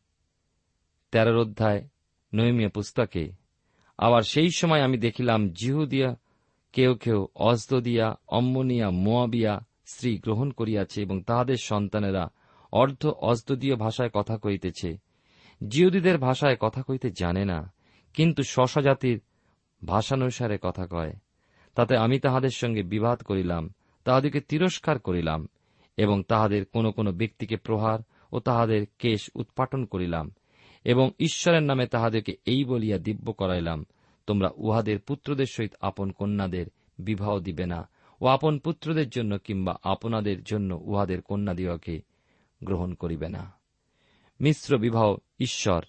তেরোর 1.10 1.36
অধ্যায় 1.36 1.88
নৈমিয়া 2.34 2.68
পুস্তকে 2.68 3.43
আবার 3.98 4.22
সেই 4.22 4.50
সময় 4.50 4.80
আমি 4.80 4.98
দেখিলাম 4.98 5.48
জিহুদিয়া 5.48 6.16
কেউ 6.72 6.94
কেউ 6.94 7.26
অজদিয়া 7.34 8.16
অম্মনিয়া, 8.28 8.90
মোয়াবিয়া 8.90 9.64
স্ত্রী 9.86 10.18
গ্রহণ 10.18 10.50
করিয়াছে 10.50 11.02
এবং 11.02 11.22
তাহাদের 11.22 11.56
সন্তানেরা 11.56 12.30
অর্ধ 12.72 13.06
অজদীয় 13.06 13.76
ভাষায় 13.76 14.10
কথা 14.14 14.36
কইতেছে 14.36 14.98
জিহুদীদের 15.66 16.18
ভাষায় 16.18 16.56
কথা 16.60 16.82
কইতে 16.82 17.10
জানে 17.10 17.44
না, 17.44 17.72
কিন্তু 18.14 18.42
শশা 18.42 18.80
জাতির 18.80 19.20
ভাষানুসারে 19.86 20.58
কথা 20.62 20.86
কয়। 20.86 21.12
তাতে 21.74 21.96
আমি 21.96 22.18
তাহাদের 22.18 22.50
সঙ্গে 22.50 22.82
বিবাদ 22.82 23.22
করিলাম 23.22 23.70
তাহাদেরকে 24.04 24.40
তিরস্কার 24.40 24.98
করিলাম 24.98 25.48
এবং 25.96 26.22
তাহাদের 26.22 26.64
কোন 26.64 26.90
কোন 26.90 27.10
ব্যক্তিকে 27.10 27.56
প্রহার 27.56 27.98
ও 28.32 28.40
তাহাদের 28.40 28.86
কেশ 28.98 29.30
উৎপাটন 29.34 29.84
করিলাম। 29.84 30.30
এবং 30.84 31.10
ঈশ্বরের 31.18 31.62
নামে 31.62 31.86
তাহাদেরকে 31.86 32.36
এই 32.46 32.64
বলিয়া 32.64 32.98
দিব্য 32.98 33.32
করাইলাম। 33.32 33.84
তোমরা 34.26 34.50
উহাদের 34.56 35.00
পুত্রদের 35.00 35.46
সহিত 35.46 35.74
আপন 35.80 36.10
কন্যাদের 36.10 36.66
বিবাহ 36.98 37.38
দিবে 37.38 37.66
না, 37.66 37.88
ও 38.20 38.26
আপন 38.26 38.58
পুত্রদের 38.58 39.08
জন্য 39.08 39.38
কিংবা 39.38 39.76
আপনাদের 39.82 40.42
জন্য 40.42 40.80
উহাদের 40.84 41.22
কন্যাদিওকে 41.22 42.02
গ্রহণ 42.64 42.94
করিবে 42.94 43.28
না। 43.28 43.52
মিশ্র 44.40 44.78
বিবাহ 44.78 45.16
ঈশ্বর 45.40 45.84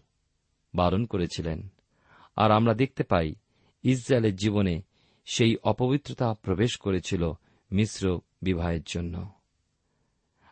বারণ 0.75 1.05
করেছিলেন। 1.05 1.67
আর 2.36 2.51
আমরা 2.51 2.73
দেখতে 2.73 3.03
পাই, 3.03 3.36
ইসরায়েলের 3.84 4.36
জীবনে 4.36 4.81
সেই 5.25 5.55
অপবিত্রতা 5.63 6.34
প্রবেশ 6.34 6.77
করেছিল 6.77 7.31
মিশ্র 7.71 8.19
বিবাহের 8.41 8.81
জন্য। 8.86 9.35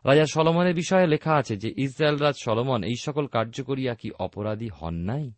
রাজা 0.05 0.25
সলমনের 0.25 0.75
বিষয়ে 0.75 1.07
লেখা 1.07 1.33
আছে 1.33 1.57
যে, 1.57 1.73
ইসরায়েল 1.77 2.17
রাজ 2.17 2.35
সলমন 2.43 2.83
এই 2.83 2.95
সকল 3.01 3.27
কার্য 3.27 3.63
করিয়া 3.63 3.95
কি 3.95 4.11
অপরাধী 4.11 4.69
হন 4.69 4.93
নাই? 4.93 5.31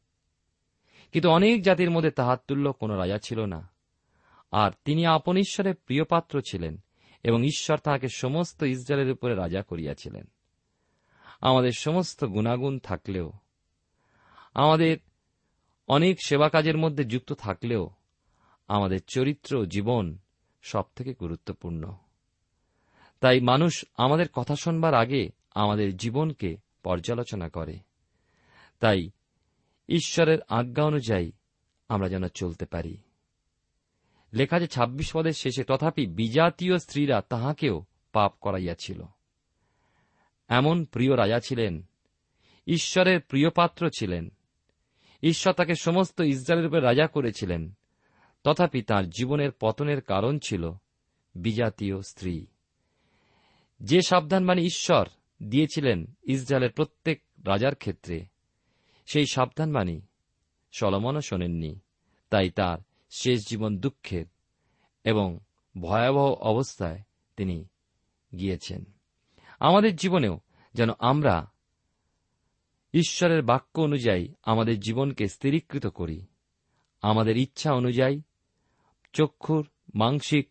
কিন্তু 1.11 1.29
অনেক 1.29 1.61
জাতির 1.61 1.91
মধ্যে 1.91 2.11
তাহার 2.11 2.37
তুল্য 2.47 2.73
কোন 2.73 2.91
রাজা 2.91 3.17
ছিল 3.17 3.45
না। 3.45 3.69
আর 4.51 4.71
তিনি 4.85 5.05
আপন 5.05 5.37
ঈশ্বরের 5.37 5.75
প্রিয় 5.75 6.03
পাত্র 6.03 6.41
ছিলেন 6.41 6.83
এবং 7.23 7.45
ঈশ্বর 7.45 7.77
তাহাকে 7.77 8.07
সমস্ত 8.15 8.63
ইসরায়েলের 8.63 9.13
উপরে 9.13 9.35
রাজা 9.35 9.61
করিয়াছিলেন। 9.61 10.25
আমাদের 11.41 11.71
সমস্ত 11.77 12.25
গুণাগুণ 12.25 12.79
থাকলেও, 12.79 13.33
আমাদের 14.53 14.97
অনেক 15.87 16.17
সেবা 16.25 16.49
কাজের 16.49 16.77
মধ্যে 16.77 17.03
যুক্ত 17.03 17.33
থাকলেও, 17.33 17.89
আমাদের 18.67 18.99
চরিত্র 19.07 19.65
জীবন 19.65 20.17
সব 20.61 20.83
থেকে 20.95 21.13
গুরুত্বপূর্ণ। 21.13 22.04
তাই 23.19 23.39
মানুষ 23.39 23.85
আমাদের 23.97 24.29
কথা 24.29 24.55
শুনবার 24.55 24.93
আগে 24.93 25.29
আমাদের 25.55 25.97
জীবনকে 25.97 26.57
পর্যালোচনা 26.83 27.49
করে। 27.49 27.79
তাই 28.79 29.09
ঈশ্বরের 29.89 30.39
আজ্ঞা 30.47 30.83
অনুযায়ী 30.83 31.31
আমরা 31.89 32.09
যেন 32.09 32.27
চলতে 32.27 32.65
পারি। 32.65 32.97
লেখা 34.33 34.59
যে 34.59 34.67
ছাব্বিশ 34.67 35.15
পদের 35.15 35.31
শেষে, 35.31 35.63
তথাপি 35.63 36.07
বিজাতীয় 36.07 36.77
স্ত্রীরা 36.77 37.21
তাহাকেও 37.21 37.85
পাপ 38.11 38.33
করাইয়াছিল। 38.41 39.03
এমন 40.47 40.85
প্রিয় 40.85 41.17
রাজা 41.17 41.39
ছিলেন, 41.39 41.83
ঈশ্বরের 42.67 43.21
প্রিয়পাত্র 43.21 43.89
ছিলেন, 43.99 44.29
ঈশ্বর 45.23 45.53
তাকে 45.53 45.73
সমস্ত 45.75 46.19
ইসরায়েলের 46.19 46.67
উপরে 46.67 46.81
রাজা 46.81 47.07
করেছিলেন। 47.07 47.73
তথাপি 48.43 48.81
তার 48.81 49.09
জীবনের 49.09 49.51
পতনের 49.59 50.01
কারণ 50.01 50.39
ছিল 50.39 50.71
বিজাতীয় 51.35 52.01
স্ত্রী। 52.01 52.47
যে 53.79 54.01
সাবধানবাণী 54.01 54.61
ঈশ্বর 54.61 55.07
দিয়েছিলেন 55.43 56.15
ইসরায়েলের 56.23 56.71
প্রত্যেক 56.71 57.23
রাজার 57.45 57.75
ক্ষেত্রে, 57.75 58.25
সেই 59.05 59.25
সাবধানবাণী 59.25 60.01
সলমনও 60.71 61.21
শোনেননি। 61.21 61.79
তাই 62.29 62.49
তার 62.49 62.77
শেষ 63.11 63.47
জীবন 63.47 63.77
দুঃখের 63.77 64.25
এবং 65.03 65.39
ভয়াবহ 65.81 66.33
অবস্থায় 66.33 67.01
তিনি 67.37 67.67
গিয়েছেন। 68.39 68.85
আমাদের 69.59 69.95
জীবনেও 69.95 70.39
যেন 70.73 70.89
আমরা 70.99 71.51
ঈশ্বরের 72.93 73.41
বাক্য 73.41 73.81
অনুযায়ী 73.81 74.33
আমাদের 74.43 74.79
জীবনকে 74.79 75.27
স্থিরীকৃত 75.27 75.87
করি। 75.87 76.25
আমাদের 77.01 77.37
ইচ্ছা 77.37 77.73
অনুযায়ী 77.73 78.21
চক্ষুর, 79.13 79.67
মাংসিক 79.95 80.49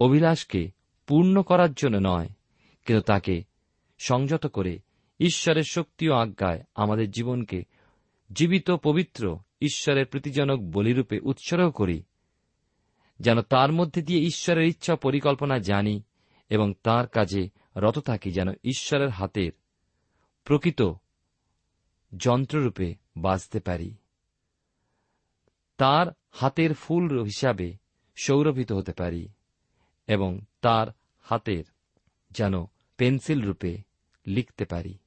অভিলাষকে 0.00 0.77
পূর্ণ 1.08 1.42
করার 1.42 1.72
জন্য 1.72 1.98
নয়, 2.02 2.28
কিন্তু 2.84 3.02
তাকে 3.02 3.44
সংযত 3.98 4.46
করে 4.46 4.78
ঈশ্বরের 5.20 5.62
শক্তি 5.62 6.08
ও 6.08 6.14
আজ্ঞায় 6.14 6.62
আমাদের 6.74 7.10
জীবনকে 7.10 7.62
জীবিত 8.32 8.70
পবিত্র 8.70 9.38
ঈশ্বরের 9.60 10.06
প্রীতিজনক 10.06 10.60
বলিরূপে 10.60 11.20
উৎসর্গ 11.20 11.70
করি, 11.70 12.02
যেন 13.20 13.42
তার 13.42 13.72
মধ্যে 13.72 14.02
দিয়ে 14.02 14.20
ঈশ্বরের 14.20 14.68
ইচ্ছা 14.68 14.96
পরিকল্পনা 14.96 15.58
জানি 15.58 16.02
এবং 16.48 16.74
তার 16.82 17.06
কাজে 17.06 17.48
রত 17.76 17.98
থাকি 17.98 18.30
যেন 18.30 18.48
ঈশ্বরের 18.64 19.08
হাতের 19.08 19.52
প্রকৃত 20.44 20.82
যন্ত্ররূপে 22.16 22.94
বাঁচতে 23.16 23.60
পারি। 23.60 23.94
তার 25.76 26.06
হাতের 26.30 26.74
ফুল 26.74 27.24
হিসাবে 27.24 27.76
সৌরভিত 28.16 28.72
হতে 28.72 28.92
পারি 28.92 29.28
এবং 30.06 30.40
তার 30.60 30.86
হাতের, 31.28 31.64
যেন 32.30 32.64
পেন্সিল 32.96 33.40
রূপে 33.40 33.78
লিখতে 34.26 34.64
পারি। 34.64 34.98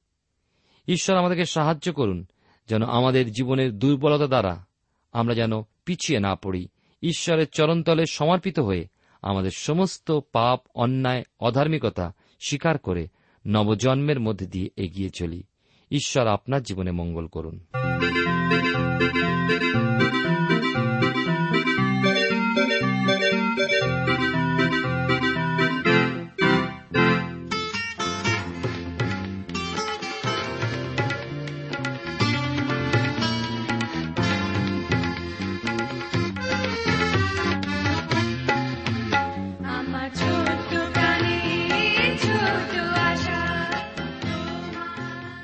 ঈশ্বর 0.88 1.16
আমাদেরকে 1.16 1.44
সাহায্য 1.44 1.92
করুন, 1.92 2.26
যেন 2.68 2.82
আমাদের 2.82 3.32
জীবনের 3.32 3.78
দুর্বলতা 3.78 4.26
দ্বারা 4.26 4.66
আমরা 5.12 5.34
যেন 5.34 5.62
পিছিয়ে 5.84 6.20
না 6.20 6.36
পড়ি। 6.36 6.68
ঈশ্বরের 7.02 7.46
চরণতলে 7.48 8.06
সমর্পিত 8.06 8.58
হয়ে 8.58 8.88
আমাদের 9.22 9.50
সমস্ত 9.50 10.20
পাপ, 10.32 10.60
অন্যায়, 10.74 11.22
অধার্মিকতা 11.40 12.12
স্বীকার 12.40 12.78
করে 12.78 13.08
নবজন্মের 13.46 14.20
মধ্যে 14.20 14.46
দিয়ে 14.46 14.70
এগিয়ে 14.76 15.10
চলি। 15.10 15.42
ঈশ্বর 15.90 16.26
আপনার 16.26 16.62
জীবনে 16.62 16.90
মঙ্গল 16.90 17.26
করুন। 17.26 17.66